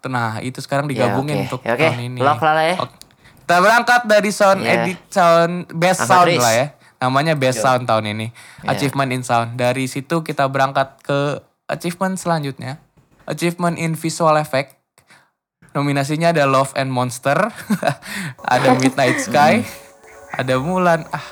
[0.05, 1.45] Nah, itu sekarang digabungin Ya, oke.
[1.49, 1.81] untuk Ya, oke.
[1.81, 2.19] tahun ini.
[2.21, 2.75] Lock lah ya.
[2.77, 2.95] Oke.
[3.41, 4.73] Kita berangkat dari sound Iya.
[4.85, 6.65] edit sound best Ahmad sound lah ya.
[7.01, 8.27] Namanya best sound tahun ini.
[8.29, 8.69] Iya.
[8.71, 9.57] Achievement in sound.
[9.57, 12.77] Dari situ kita berangkat ke achievement selanjutnya.
[13.25, 14.77] Achievement in visual effect.
[15.75, 17.35] Nominasinya ada Love and Monster,
[18.47, 19.59] ada Midnight Sky,
[20.31, 21.25] ada Mulan, ah,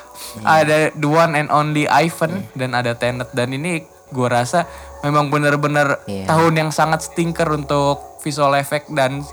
[0.44, 3.80] ada The One and Only Ivan dan ada Tenet dan ini
[4.10, 4.68] gua rasa
[5.00, 6.28] memang benar-benar Iya.
[6.28, 9.24] tahun yang sangat stinker untuk visual effect dan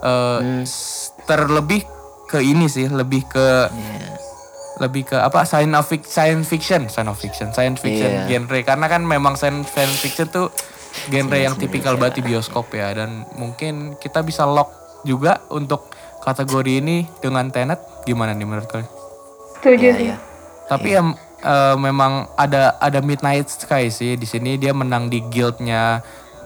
[0.00, 0.64] eh, Hmm.
[1.22, 1.84] terlebih
[2.26, 4.16] ke ini sih, lebih ke Iya.
[4.74, 8.26] lebih ke apa science of fic- science fiction, science fiction, science fiction Iya.
[8.26, 10.48] genre karena kan memang science fiction tuh
[11.04, 12.92] genre yang tipikal banget di bioskop ya.
[12.92, 14.70] Dan mungkin kita bisa lock
[15.02, 15.90] juga untuk
[16.20, 17.78] kategori ini dengan Tenet.
[18.02, 18.88] Gimana nih menurut kalian?
[19.56, 20.04] Setuju Iya, sih.
[20.06, 20.16] iya.
[20.64, 21.02] Tapi ya
[21.40, 24.14] eh, memang ada ada Midnight Sky sih.
[24.14, 26.00] Di sini dia menang di guildnya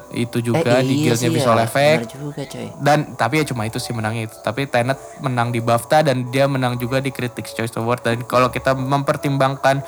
[0.09, 2.66] itu juga Eh, di iya guildnya sih visual ya, effect bener juga coy.
[2.80, 4.36] Dan tapi ya cuma itu sih menangnya itu.
[4.40, 8.01] Tapi Tenet menang di BAFTA dan dia menang juga di Critics Choice Award.
[8.03, 9.84] Dan kalau kita mempertimbangkan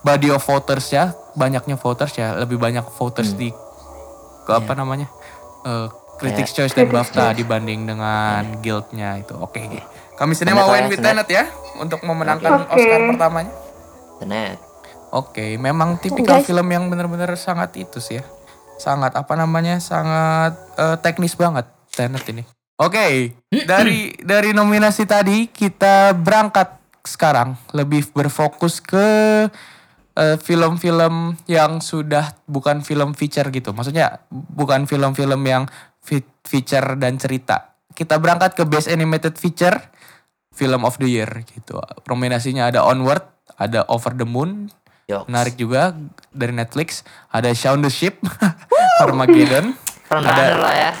[0.00, 2.96] body of voters ya banyaknya voters ya lebih banyak Hmm.
[2.96, 3.54] voters di
[4.44, 4.60] ke Iya.
[4.62, 5.08] apa namanya
[5.66, 5.88] eh,
[6.18, 9.62] Critics Choice dan BAFTA dibanding dengan guildnya itu oke
[10.14, 11.28] kami sini mau win ya, with Tenet.
[11.30, 11.44] Ya
[11.80, 12.78] untuk memenangkan Oke.
[12.78, 13.52] Oscar pertamanya
[14.22, 14.72] Tenet
[15.12, 16.48] Oke, memang tipikal Guys.
[16.48, 18.24] film yang benar-benar sangat itu sih ya.
[18.80, 19.76] Sangat apa namanya?
[19.76, 22.48] Sangat eh, teknis banget Tenet ini.
[22.80, 23.36] Oke,
[23.70, 29.04] dari dari nominasi tadi kita berangkat sekarang lebih berfokus ke
[30.16, 33.72] eh, film-film yang sudah bukan film feature gitu.
[33.72, 35.68] Maksudnya bukan film-film yang
[36.00, 37.76] fe- feature dan cerita.
[37.92, 39.76] Kita berangkat ke Best Animated Feature
[40.52, 41.80] Film of the Year gitu.
[42.08, 43.24] Nominasinya ada Onward,
[43.56, 44.68] ada Over the Moon,
[45.08, 45.28] Yoks.
[45.28, 45.92] Menarik juga
[46.32, 47.04] dari Netflix.
[47.28, 48.20] Ada Shaun the Sheep,
[49.04, 49.76] Armageddon,
[50.08, 50.92] ada lah ya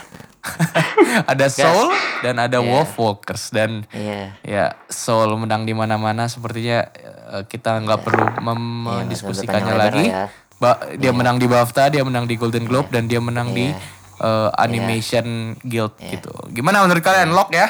[1.30, 2.66] ada Soul dan ada Iya.
[2.66, 6.82] Wolf Walkers dan Iya ya Soul menang di mana-mana sepertinya
[7.30, 10.04] eh, kita nggak perlu mem- Iya, mendiskusikannya berpanjang lagi.
[10.08, 10.24] ya.
[10.56, 13.78] Ba- dia menang di BAFTA, dia menang di Golden Globe dan dia menang di Iya.
[14.20, 15.26] eh, Animation
[15.60, 16.30] Guild gitu.
[16.48, 17.30] Gimana menurut kalian?
[17.30, 17.66] Lock ya?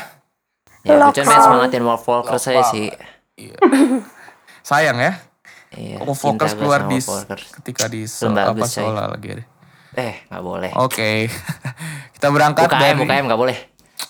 [0.83, 1.43] Ya, gue Lock cuma out.
[1.43, 2.91] semangatin Wolf Walker saya sih
[4.63, 5.13] Sayang ya.
[5.73, 7.49] Iya, Wolf Walkers keluar di Walkers.
[7.55, 8.67] ketika di apa.
[8.67, 9.45] Sola lagi ada.
[9.93, 11.29] Eh, gak boleh Oke.
[12.17, 13.57] Kita berangkat UKM, dari UKM gak boleh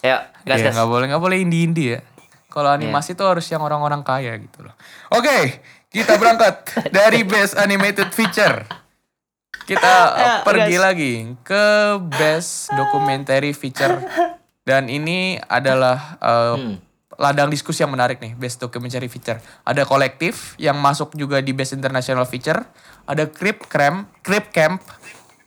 [0.03, 2.01] Ayo, gas, Iya gas nggak boleh nggak boleh indie indie ya.
[2.51, 4.75] Kalau animasi tuh harus yang orang-orang kaya gitu loh.
[5.15, 8.67] Oke, kita berangkat dari best animated feature.
[9.63, 11.15] Kita uh, pergi lagi
[11.47, 14.03] ke best documentary feature
[14.67, 16.59] dan ini adalah uh,
[17.15, 19.39] ladang diskusi yang menarik nih best documentary feature.
[19.63, 22.59] Ada kolektif yang masuk juga di best international feature.
[23.07, 24.83] Ada Crip Camp, Crip Camp,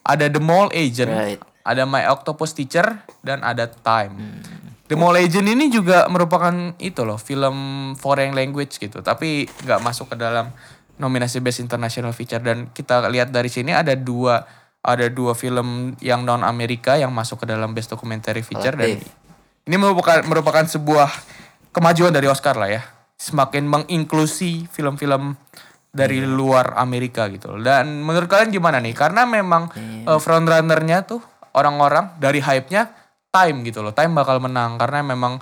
[0.06, 1.42] ada The Mall Agent, Right.
[1.66, 4.40] ada My Octopus Teacher dan ada Time.
[4.86, 7.58] The Mole Agent ini juga merupakan itu loh film
[7.98, 10.54] foreign language gitu, tapi nggak masuk ke dalam
[11.02, 12.46] nominasi Best International Feature.
[12.46, 14.46] Dan kita lihat dari sini ada dua
[14.86, 18.78] ada dua film yang non Amerika yang masuk ke dalam Best Documentary Feature.
[18.78, 19.02] Dan
[19.66, 21.10] ini merupakan merupakan sebuah
[21.74, 22.86] kemajuan dari Oscar lah ya,
[23.18, 25.34] semakin menginklusi film-film
[25.96, 27.64] dari luar Amerika gitu loh.
[27.64, 28.92] Dan menurut kalian gimana nih?
[28.92, 29.72] Karena memang
[30.04, 31.24] uh, frontrunner-nya tuh
[31.56, 32.92] orang-orang dari hype-nya
[33.32, 33.92] Time gitu loh.
[33.92, 35.40] Time bakal menang karena memang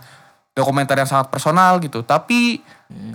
[0.54, 2.02] dokumenter yang sangat personal gitu.
[2.02, 2.58] Tapi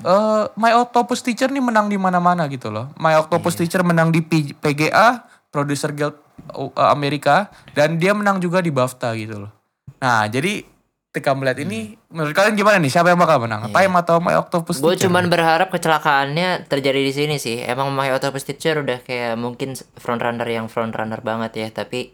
[0.06, 2.94] eh, My Octopus Teacher nih menang di mana-mana gitu loh.
[2.94, 6.14] My Octopus Teacher menang di P- PGA, Producer Guild
[6.54, 9.50] uh, Amerika dan dia menang juga di BAFTA gitu loh.
[9.98, 10.62] Nah, jadi
[11.08, 14.78] ketika melihat ini menurut kalian gimana nih siapa yang bakal menang Time atau My Octopus
[14.78, 17.64] Gue cuman berharap kecelakaannya terjadi di sini sih.
[17.64, 22.12] Emang My Octopus Teacher udah kayak mungkin frontrunner yang frontrunner banget ya, tapi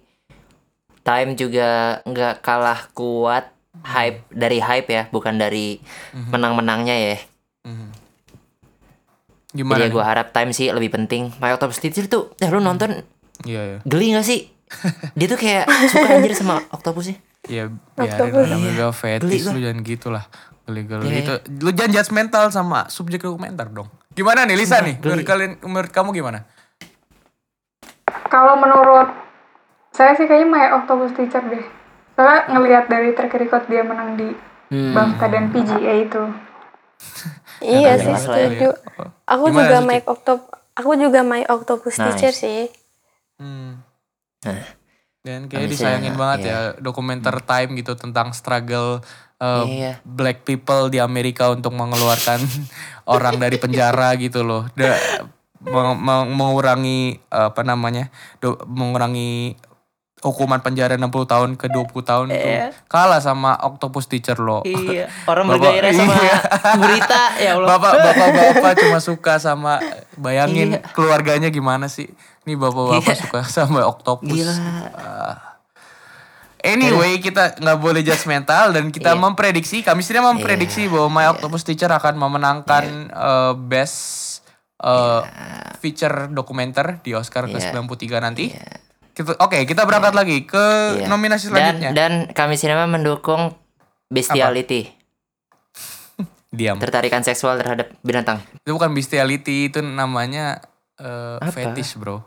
[1.04, 3.50] Time juga nggak kalah kuat
[3.84, 5.82] hype dari hype ya, bukan dari
[6.14, 7.18] menang-menangnya ya.
[7.66, 7.88] Mhm.
[9.54, 9.92] Jadi gimana ya nih?
[9.92, 11.34] gue harap Time sih lebih penting.
[11.42, 13.02] My Octopus Teacher tuh, ya lu nonton
[13.42, 13.78] Iya ya.
[13.84, 14.48] geli gak sih?
[15.18, 17.12] Dia tuh kayak suka anjir sama Octopus
[17.46, 18.34] Ya biarin Octopus.
[18.34, 19.52] lah namanya juga gua.
[19.52, 20.24] lu jangan gitu lah.
[20.64, 21.34] Geli-geli Iya, itu.
[21.60, 23.88] Lu jangan judgmental sama subjek dokumenter dong.
[24.10, 24.96] Gimana nih Lisa nih?
[24.96, 25.20] geli.
[25.20, 26.48] Menurut kalian menurut kamu gimana?
[28.26, 29.08] Kalau menurut
[29.90, 31.64] saya sih kayaknya My Octopus Teacher deh.
[32.12, 34.28] Soalnya ngelihat dari track record dia menang di
[34.64, 34.90] Hmm.
[34.90, 36.22] BAFTA dan PGA itu.
[37.60, 38.44] Iya sih masalah ya.
[38.44, 38.68] setuju.
[39.24, 39.78] Aku Gimana, juga?
[39.82, 40.40] My Octop
[40.74, 42.04] aku juga My Octopus Nice.
[42.10, 42.60] Teacher sih.
[43.36, 43.80] Hmm.
[44.42, 44.64] Nah.
[45.24, 46.52] Dan kayak disayangin ya, banget iya.
[46.52, 49.00] ya dokumenter Time gitu tentang struggle
[49.40, 49.96] uh, Iya.
[50.04, 52.44] black people di Amerika untuk mengeluarkan
[53.08, 54.68] orang dari penjara gitu loh.
[54.76, 55.00] Da-
[55.64, 58.12] meng- meng- mengurangi uh, apa namanya?
[58.36, 59.56] do- mengurangi
[60.20, 62.56] hukuman penjara 60 tahun ke 20 tahun tuh
[62.88, 64.60] kalah sama Octopus Teacher loh.
[64.60, 66.36] Iya, orang Bapak- bergairah sama iya.
[66.76, 67.68] berita ya Allah.
[67.72, 69.80] Bapak bapak bapak cuma suka sama
[70.16, 70.84] bayangin Iya.
[70.92, 72.12] keluarganya gimana sih?
[72.44, 74.28] Nih bapak-bapak suka sama Octopus.
[74.28, 74.54] Gila.
[74.94, 75.36] Ah.
[76.60, 79.20] Anyway, kita nggak boleh judgmental dan kita Iya.
[79.20, 84.40] memprediksi, kami sudah memprediksi bahwa My Octopus Teacher akan memenangkan uh, best
[84.80, 85.20] uh,
[85.76, 87.68] feature dokumenter di Oscar Iya.
[87.68, 88.48] ke-93 nanti.
[89.12, 90.64] Kita- Oke, kita berangkat lagi ke
[90.98, 91.06] Iya.
[91.06, 91.90] nominasi Dan selanjutnya.
[91.92, 93.52] dan kami sinema mendukung
[94.08, 94.88] bestiality,
[96.48, 96.80] Diam.
[96.80, 98.40] tertarikan seksual terhadap binatang.
[98.56, 100.64] Itu bukan bestiality, itu namanya
[100.96, 101.52] uh, Apa?
[101.52, 102.24] fetish, Bro.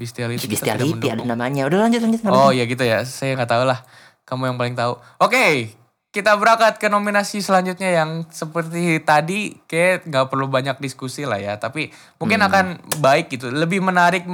[0.00, 0.48] Bestiality.
[0.48, 1.68] Bestiality ada namanya.
[1.68, 2.24] Udah lanjut lanjut.
[2.32, 3.84] Oh ya gitu ya, saya nggak tahu lah.
[4.24, 4.96] Kamu yang paling tahu.
[5.20, 5.76] Oke,
[6.10, 11.60] kita berangkat ke nominasi selanjutnya yang seperti tadi, kayak nggak perlu banyak diskusi lah ya.
[11.60, 14.24] Tapi mungkin akan baik gitu, lebih menarik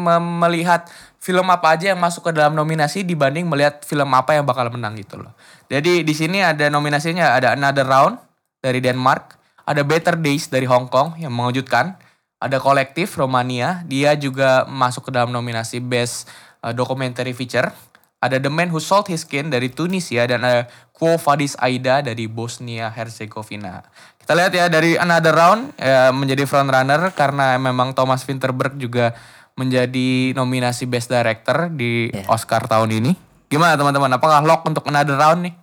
[0.40, 0.86] melihat
[1.18, 4.94] film apa aja yang masuk ke dalam nominasi dibanding melihat film apa yang bakal menang
[4.96, 5.34] gitu loh.
[5.66, 8.16] Jadi di sini ada nominasinya ada Another Round
[8.62, 9.36] dari Denmark,
[9.66, 11.98] ada Better Days dari Hong Kong yang mengejutkan,
[12.46, 16.30] ada Kolektif Romania, dia juga masuk ke dalam nominasi Best
[16.62, 17.70] uh, Documentary Feature.
[18.16, 22.24] Ada The Man Who Sold His Skin dari Tunisia dan ada Quo Vadis Aida dari
[22.26, 23.84] Bosnia Herzegovina.
[24.16, 29.12] Kita lihat ya dari Another Round ya, menjadi frontrunner karena memang Thomas Vinterberg juga
[29.54, 32.24] menjadi nominasi Best Director di Ya.
[32.32, 33.12] Oscar tahun ini.
[33.46, 34.10] Gimana teman-teman?
[34.16, 35.54] Apakah lock untuk Another Round nih?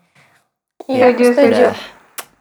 [0.87, 1.65] Iya, Setuju, setuju.
[1.67, 1.75] Udah,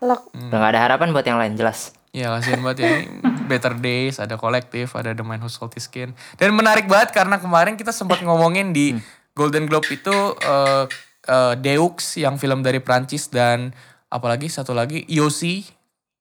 [0.03, 0.22] Lock.
[0.34, 1.95] udah gak ada harapan buat yang lain jelas.
[2.13, 5.89] Ya kasihan banget ya ini Better Days, ada kolektif, ada The Man Who Sold His
[5.89, 6.13] Skin.
[6.37, 8.93] Dan menarik banget karena kemarin kita sempat ngomongin di
[9.33, 10.13] Golden Globe itu
[10.45, 10.85] eh,
[11.25, 13.73] eh, Deux yang film dari Prancis dan
[14.13, 15.65] apalagi satu lagi Yossi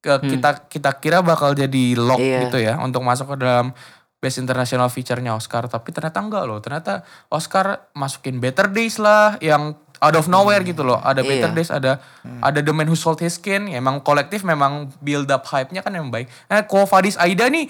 [0.02, 2.48] ke kita kita kira bakal jadi lock Iya.
[2.48, 3.76] gitu ya untuk masuk ke dalam
[4.18, 6.64] Best International Feature-nya Oscar tapi ternyata enggak loh.
[6.64, 10.98] Ternyata Oscar masukin Better Days lah yang out of nowhere gitu loh.
[10.98, 11.58] Ada Better Iya.
[11.58, 12.02] Days, ada
[12.42, 13.70] ada The Man Who Sold His Skin.
[13.70, 16.26] Ya, emang kolektif memang build up hype-nya kan yang baik.
[16.50, 17.70] Nah, Ko Fadis Aida nih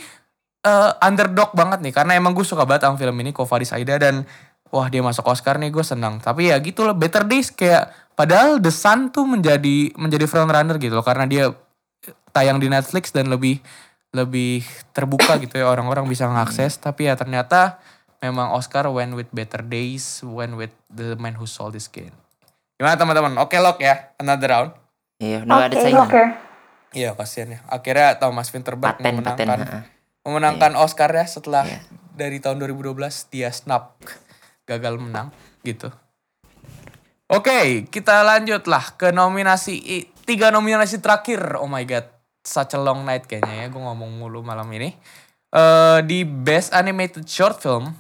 [0.64, 4.00] eh, underdog banget nih karena emang gue suka banget sama film ini Ko Fadis Aida
[4.00, 4.24] dan
[4.72, 6.24] wah dia masuk Oscar nih gue senang.
[6.24, 10.96] Tapi ya gitu loh Better Days kayak padahal The Sun tuh menjadi menjadi frontrunner gitu
[10.96, 11.52] loh karena dia
[12.32, 13.60] tayang di Netflix dan lebih
[14.12, 17.80] lebih terbuka gitu ya orang-orang bisa mengakses tapi ya ternyata
[18.20, 22.12] memang Oscar went with Better Days went with The Man Who Sold His Skin
[22.82, 24.72] gimana teman-teman oke lock ya another round
[25.22, 26.02] Iya, udah gak ada Oke, saingan.
[26.02, 26.24] Oke.
[26.92, 29.22] iya kasihan ya akhirnya Thomas Winterberg Paten paten.
[29.22, 29.84] memenangkan heeh.
[30.22, 31.78] memenangkan Oscar ya setelah Iya.
[32.12, 32.98] dari tahun 2012
[33.30, 34.02] dia snap
[34.70, 35.30] gagal menang
[35.62, 35.94] gitu.
[37.28, 39.80] Oke, kita lanjutlah ke nominasi
[40.22, 41.56] tiga nominasi terakhir.
[41.56, 42.04] Oh my god,
[42.42, 43.68] such a long night kayaknya ya.
[43.70, 44.92] Gue ngomong mulu malam ini.
[45.48, 47.96] Eh di Best Animated Short Film,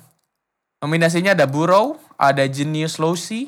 [0.80, 3.48] nominasinya ada Burrow, ada Genius Loci,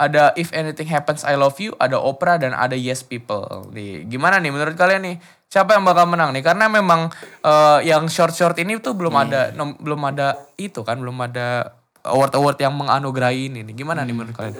[0.00, 3.68] ada If Anything Happens I Love You, ada Oprah dan ada Yes People.
[3.76, 5.16] Nih, gimana nih menurut kalian nih?
[5.52, 6.40] Siapa yang bakal menang nih?
[6.40, 7.12] Karena memang
[7.44, 11.76] eh, yang short-short ini tuh belum ada nom- belum ada itu kan, belum ada
[12.08, 13.74] award-award yang menganugerahi ini nih.
[13.76, 14.56] Gimana nih menurut kalian?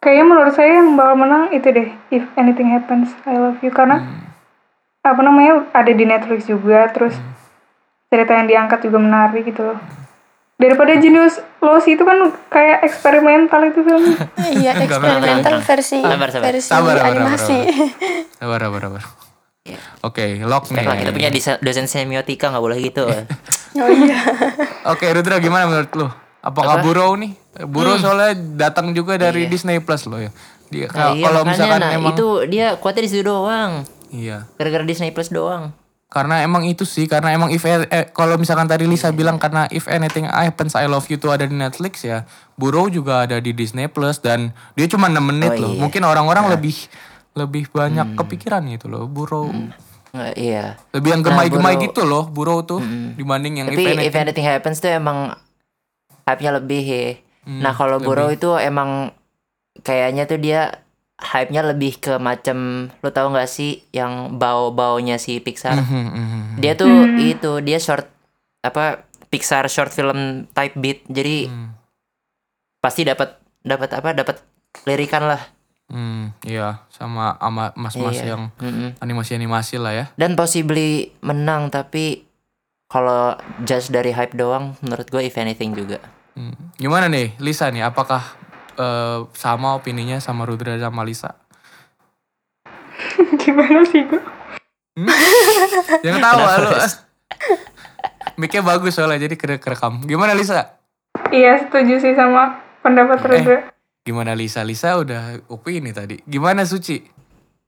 [0.00, 1.88] Kayaknya menurut saya yang bakal menang itu deh.
[2.10, 3.70] If anything happens, I love you.
[3.70, 4.02] Karena
[5.04, 6.88] apa namanya ada di Netflix juga.
[6.90, 7.14] Terus
[8.10, 9.99] cerita yang diangkat juga menarik gitu loh.
[10.60, 12.20] Daripada Genius Loci itu kan
[12.52, 14.16] kayak eksperimental itu filmnya.
[14.60, 16.44] Iya, eksperimental versi Sabar, sabar.
[16.46, 17.58] versi Sabar, sabar, animasi.
[18.36, 19.02] Sabar, sabar, sabar.
[20.00, 20.84] Oke, lock nih.
[20.84, 23.04] Kita punya dosen semiotika nggak boleh gitu.
[23.80, 24.18] oh iya.
[24.88, 26.06] Oke, Rudra gimana menurut lu?
[26.40, 26.84] Apakah Apa?
[26.84, 27.32] Burrow nih?
[27.64, 29.52] Burrow soalnya datang juga dari Iya.
[29.52, 30.32] Disney Plus loh ya.
[30.68, 33.84] Dia Nah, iya, kalau misalkan nah, emang itu dia kuatnya di situ doang.
[34.08, 34.48] iya.
[34.56, 35.72] Gara-gara Disney Plus doang.
[36.10, 37.78] Karena emang itu sih, karena emang if eh,
[38.10, 41.54] kalau misalkan tadi Lisa bilang karena if anything happens I love you tuh ada di
[41.54, 45.70] Netflix ya, Burrow juga ada di Disney Plus dan dia cuma 6 menit Oh, loh.
[45.70, 45.80] iya.
[45.80, 46.74] Mungkin orang-orang lebih
[47.30, 49.54] lebih banyak kepikiran gitu loh, Burrow.
[50.10, 50.74] Nggak, iya.
[50.90, 52.82] Lebih yang Nah, gemai-gemai Burrow- gitu loh, Burrow tuh
[53.14, 54.22] dibanding yang Tapi if if anything.
[54.26, 55.38] anything, happens tuh emang
[56.26, 57.06] hype-nya lebih ya.
[57.46, 58.02] Hmm, nah kalau.
[58.02, 59.14] Burrow itu emang
[59.80, 60.82] kayaknya tuh dia
[61.20, 65.76] hype-nya lebih ke macem lu tahu nggak sih yang bau-baunya si Pixar.
[65.76, 66.40] Mhm, mhm.
[66.58, 68.08] Dia tuh itu dia short
[68.60, 71.06] apa Pixar short film type beat.
[71.06, 71.76] Jadi Hmm.
[72.80, 74.36] pasti dapat dapat apa dapat
[74.88, 75.42] lirikan lah.
[75.90, 78.38] Hmm, iya, sama ama mas-mas Iya.
[78.38, 78.54] yang
[78.98, 80.04] animasi-animasi lah ya.
[80.14, 82.24] Dan possibly menang tapi
[82.86, 85.98] kalau just dari hype doang menurut gue if anything juga.
[86.38, 86.54] Hmm.
[86.78, 87.82] Gimana nih, Lisa nih?
[87.82, 88.38] Apakah
[88.80, 91.36] eh, sama opininya sama Rudra sama Lisa?
[93.44, 94.22] Gimana sih gue?
[96.00, 96.70] Yang tahu lu.
[96.74, 96.94] Res?
[98.36, 100.00] Mic-nya bagus soalnya jadi kere kerekam.
[100.04, 100.80] Gimana Lisa?
[101.28, 103.28] Iya setuju sih sama pendapat Eh.
[103.28, 103.58] Rudra.
[104.00, 104.64] Gimana Lisa?
[104.64, 106.24] Lisa udah opini tadi.
[106.24, 107.19] Gimana Suci?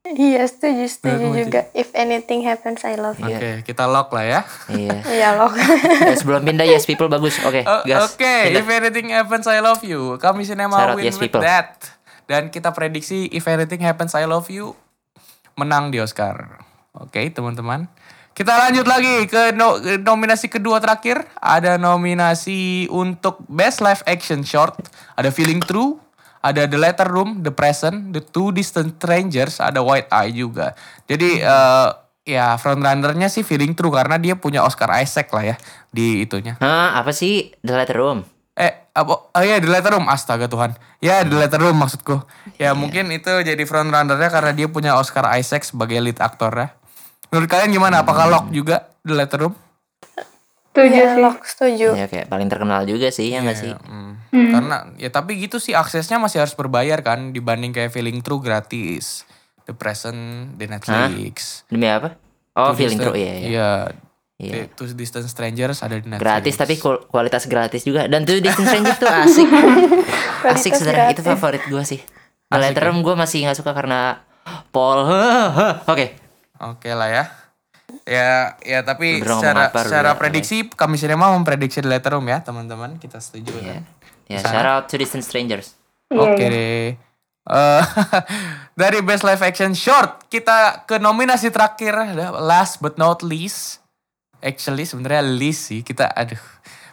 [0.03, 1.71] Iya setuju setuju juga.
[1.73, 3.31] If anything happens I love you.
[3.31, 3.39] Iya.
[3.39, 4.41] Oke, kita lock lah ya.
[4.67, 4.99] Iya.
[5.15, 5.55] Iya loh.
[6.03, 7.39] Ya, sebelum pindah yes people bagus.
[7.41, 8.11] Oke, O- gas.
[8.11, 8.59] Oke, Pindah.
[8.59, 10.19] if anything happens I love you.
[10.19, 11.47] Kami Cinema Shout out win Yes with People.
[11.47, 11.79] that.
[12.27, 14.75] Dan kita prediksi if anything happens I love you
[15.55, 16.59] menang di Oscar.
[16.93, 17.87] Oke, teman-teman.
[18.33, 21.31] Kita lanjut lagi ke no- ke nominasi kedua terakhir.
[21.37, 24.83] Ada nominasi untuk Best Live Action Short.
[25.15, 26.02] Ada Feeling True.
[26.43, 30.75] Ada The Letter Room, The Present, The Two Distant Strangers, ada White Eye juga.
[31.07, 31.89] Jadi eh,
[32.27, 35.57] ya frontrunnernya sih Feeling True karena dia punya Oscar Isaac lah ya
[35.95, 36.59] di itunya.
[36.59, 38.27] Hah, apa sih The Letter Room?
[38.53, 39.33] Eh, apa?
[39.33, 40.11] Oh iya, The Letter Room.
[40.11, 40.77] Astaga Tuhan.
[41.01, 42.21] Ya, The Letter Room maksudku.
[42.61, 46.69] Ya, mungkin itu jadi frontrunnernya karena dia punya Oscar Isaac sebagai lead aktor ya.
[47.33, 48.05] Menurut kalian gimana?
[48.05, 49.55] Apakah lock juga The Letter Room?
[50.73, 51.25] Setuju Iya sih.
[51.45, 51.89] setuju.
[51.93, 53.73] Ya kayak paling terkenal juga sih, ya nggak sih?
[53.77, 54.17] Hmm.
[54.33, 59.29] Karena ya tapi gitu sih aksesnya masih harus berbayar kan dibanding kayak Feeling True gratis.
[59.63, 61.63] The Present di Netflix.
[61.69, 62.17] Demi apa?
[62.53, 63.31] Oh, Two feeling true ya.
[63.31, 63.37] ya.
[63.39, 63.71] Iya.
[64.37, 64.53] Iya.
[64.53, 66.25] The Two Distant Strangers ada di Netflix.
[66.25, 66.75] Gratis tapi
[67.07, 68.11] kualitas gratis juga.
[68.11, 69.49] Dan tuh Distant Stranger tuh asik.
[70.51, 72.01] asik sebenarnya itu favorit gue sih.
[72.49, 72.93] The Asik Letter ya?
[72.99, 74.25] Gue masih nggak suka karena
[74.75, 75.07] Paul.
[75.93, 76.19] Oke.
[76.59, 77.25] Oke lah ya.
[78.03, 82.97] Ya, ya tapi ngomong secara secara prediksi kami sinema memprediksi The Letter Room ya teman-teman
[82.97, 83.79] kita setuju Ya.
[83.79, 83.83] kan?
[84.27, 84.51] Ya, Sana.
[84.51, 85.77] shout out to Distant Strangers.
[86.09, 86.49] Iya, Oke iya.
[86.49, 86.87] deh.
[87.43, 87.83] Eh,
[88.81, 93.83] dari Best Live Action Short kita ke nominasi terakhir ada last but not least.
[94.39, 96.41] Actually sebenarnya least sih kita aduh.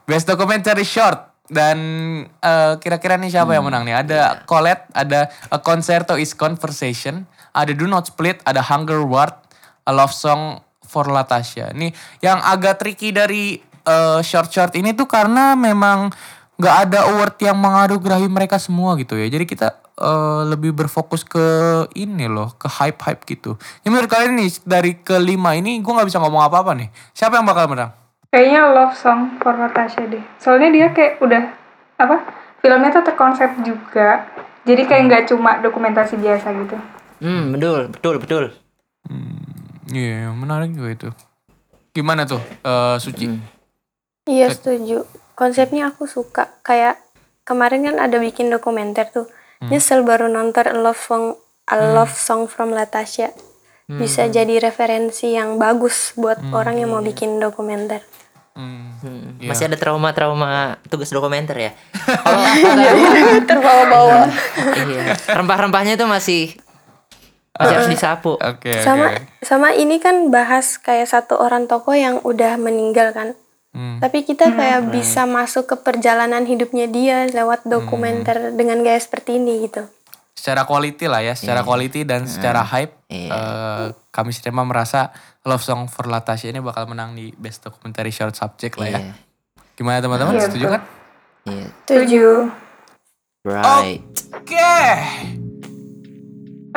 [0.03, 1.77] Best Documentary Short dan
[2.25, 3.97] eh, kira-kira nih siapa yang menang nih?
[3.99, 9.33] Ada Colette, ada A Concerto is Conversation, ada Do Not Split, ada Hunger Ward,
[9.85, 11.69] A Love Song for Latasha.
[11.77, 11.93] Nih
[12.25, 16.09] yang agak tricky dari eh, short-short ini tuh karena memang
[16.59, 19.29] nggak ada award yang mengarugrahi mereka semua gitu ya.
[19.29, 21.45] Jadi kita eh, lebih berfokus ke
[21.93, 23.55] ini loh, ke hype-hype gitu.
[23.85, 26.89] Ya menurut kalian nih dari kelima ini gue nggak bisa ngomong apa-apa nih.
[27.13, 27.93] Siapa yang bakal menang?
[28.29, 30.21] Kayaknya love song for Natasha deh.
[30.37, 31.43] Soalnya dia kayak udah
[31.97, 32.17] apa?
[32.61, 34.27] Filmnya tuh terkonsep juga.
[34.67, 36.77] Jadi kayak nggak cuma dokumentasi biasa gitu.
[37.23, 38.43] Hmm, betul, betul, betul.
[39.89, 41.09] Iya, menarik juga itu.
[41.93, 43.25] Gimana tuh, eh, Suci?
[43.25, 43.41] Hmm.
[44.29, 45.09] Iya setuju.
[45.33, 46.61] Konsepnya aku suka.
[46.61, 47.01] Kayak
[47.41, 49.25] kemarin kan ada bikin dokumenter tuh.
[49.59, 51.35] Nyesel baru nonton A Love Song,
[51.67, 53.33] A Love Song from Latasha.
[53.89, 58.05] Bisa jadi referensi yang bagus buat orang yang mau bikin dokumenter.
[58.53, 58.93] Hmm.
[58.99, 59.49] Hmm, Iya.
[59.55, 61.71] Masih ada trauma-trauma tugas dokumenter ya.
[63.49, 64.27] Terbawa-bawa.
[64.77, 65.15] iya.
[65.31, 66.68] Rempah-rempahnya tuh masih masih
[67.59, 68.39] harus disapu.
[68.39, 68.81] Oke, oke.
[68.81, 73.35] sama sama ini kan bahas kayak satu orang tokoh yang udah meninggal kan.
[73.69, 74.01] Hmm.
[74.01, 79.69] Tapi kita kayak bisa masuk ke perjalanan hidupnya dia lewat dokumenter dengan gaya seperti ini
[79.69, 79.85] gitu.
[80.33, 83.29] Secara quality lah ya, secara quality dan secara hype, Iya.
[83.29, 85.11] eh, kami sinema merasa
[85.43, 88.99] Love Song for Latasha ini bakal menang di Best Documentary Short Subject lah ya.
[89.03, 89.13] Iya.
[89.75, 90.33] Gimana teman-teman?
[90.39, 90.81] Iya, Setuju kan?
[91.45, 91.67] Iya.
[91.85, 92.25] Setuju.
[93.45, 94.01] Right.
[94.33, 95.47] Oke.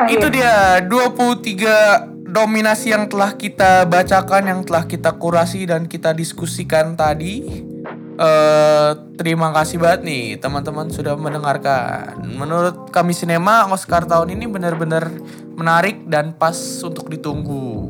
[0.09, 0.81] Itu iya.
[0.81, 7.69] dia 23 dominasi yang telah kita bacakan, yang telah kita kurasi dan kita diskusikan tadi.
[8.13, 12.21] eh terima kasih banget nih teman-teman sudah mendengarkan.
[12.37, 15.09] Menurut kami sinema Oscar tahun ini benar-benar
[15.57, 16.53] menarik dan pas
[16.85, 17.89] untuk ditunggu.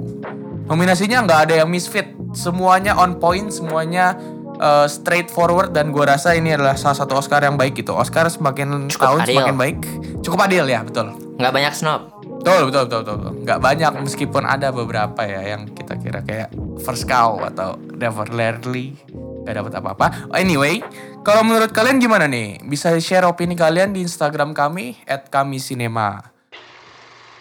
[0.63, 4.15] Nominasinya nggak ada yang misfit, semuanya on point, semuanya
[4.63, 7.91] uh, straightforward dan gue rasa ini adalah salah satu Oscar yang baik gitu.
[7.91, 9.35] Oscar semakin Cukup tahun adil.
[9.35, 9.79] semakin baik.
[10.23, 11.11] Cukup adil ya, betul.
[11.33, 13.15] nggak banyak snob Betul, betul, betul, betul.
[13.19, 13.33] betul.
[13.47, 16.51] Nggak banyak meskipun ada beberapa ya yang kita kira kayak
[16.83, 18.99] First Cow atau Never Rarely
[19.43, 20.07] nggak dapat apa-apa.
[20.35, 20.83] Anyway,
[21.23, 22.59] kalau menurut kalian gimana nih?
[22.63, 24.99] Bisa share opini kalian di Instagram kami
[25.31, 26.32] @kamisinema.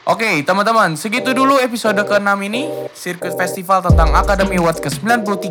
[0.02, 5.46] Oke, teman-teman, segitu dulu episode ke-6 ini Sirkuit Festival tentang Academy Awards ke-93.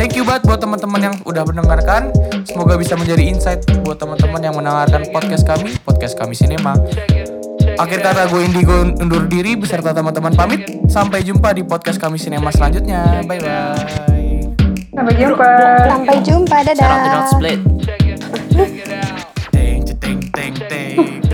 [0.00, 2.08] Thank you banget buat teman-teman yang udah mendengarkan.
[2.48, 6.72] Semoga bisa menjadi insight buat teman-teman yang mendengarkan podcast kami, podcast kami Sinema.
[7.76, 10.64] Akhir kata gue Indigo undur diri beserta teman-teman pamit.
[10.88, 13.20] Sampai jumpa di podcast kami Sinema selanjutnya.
[13.28, 14.48] Bye bye.
[14.96, 15.48] Sampai jumpa.
[15.92, 17.12] Sampai jumpa, shout out to dadah.
[17.12, 17.60] Not Split.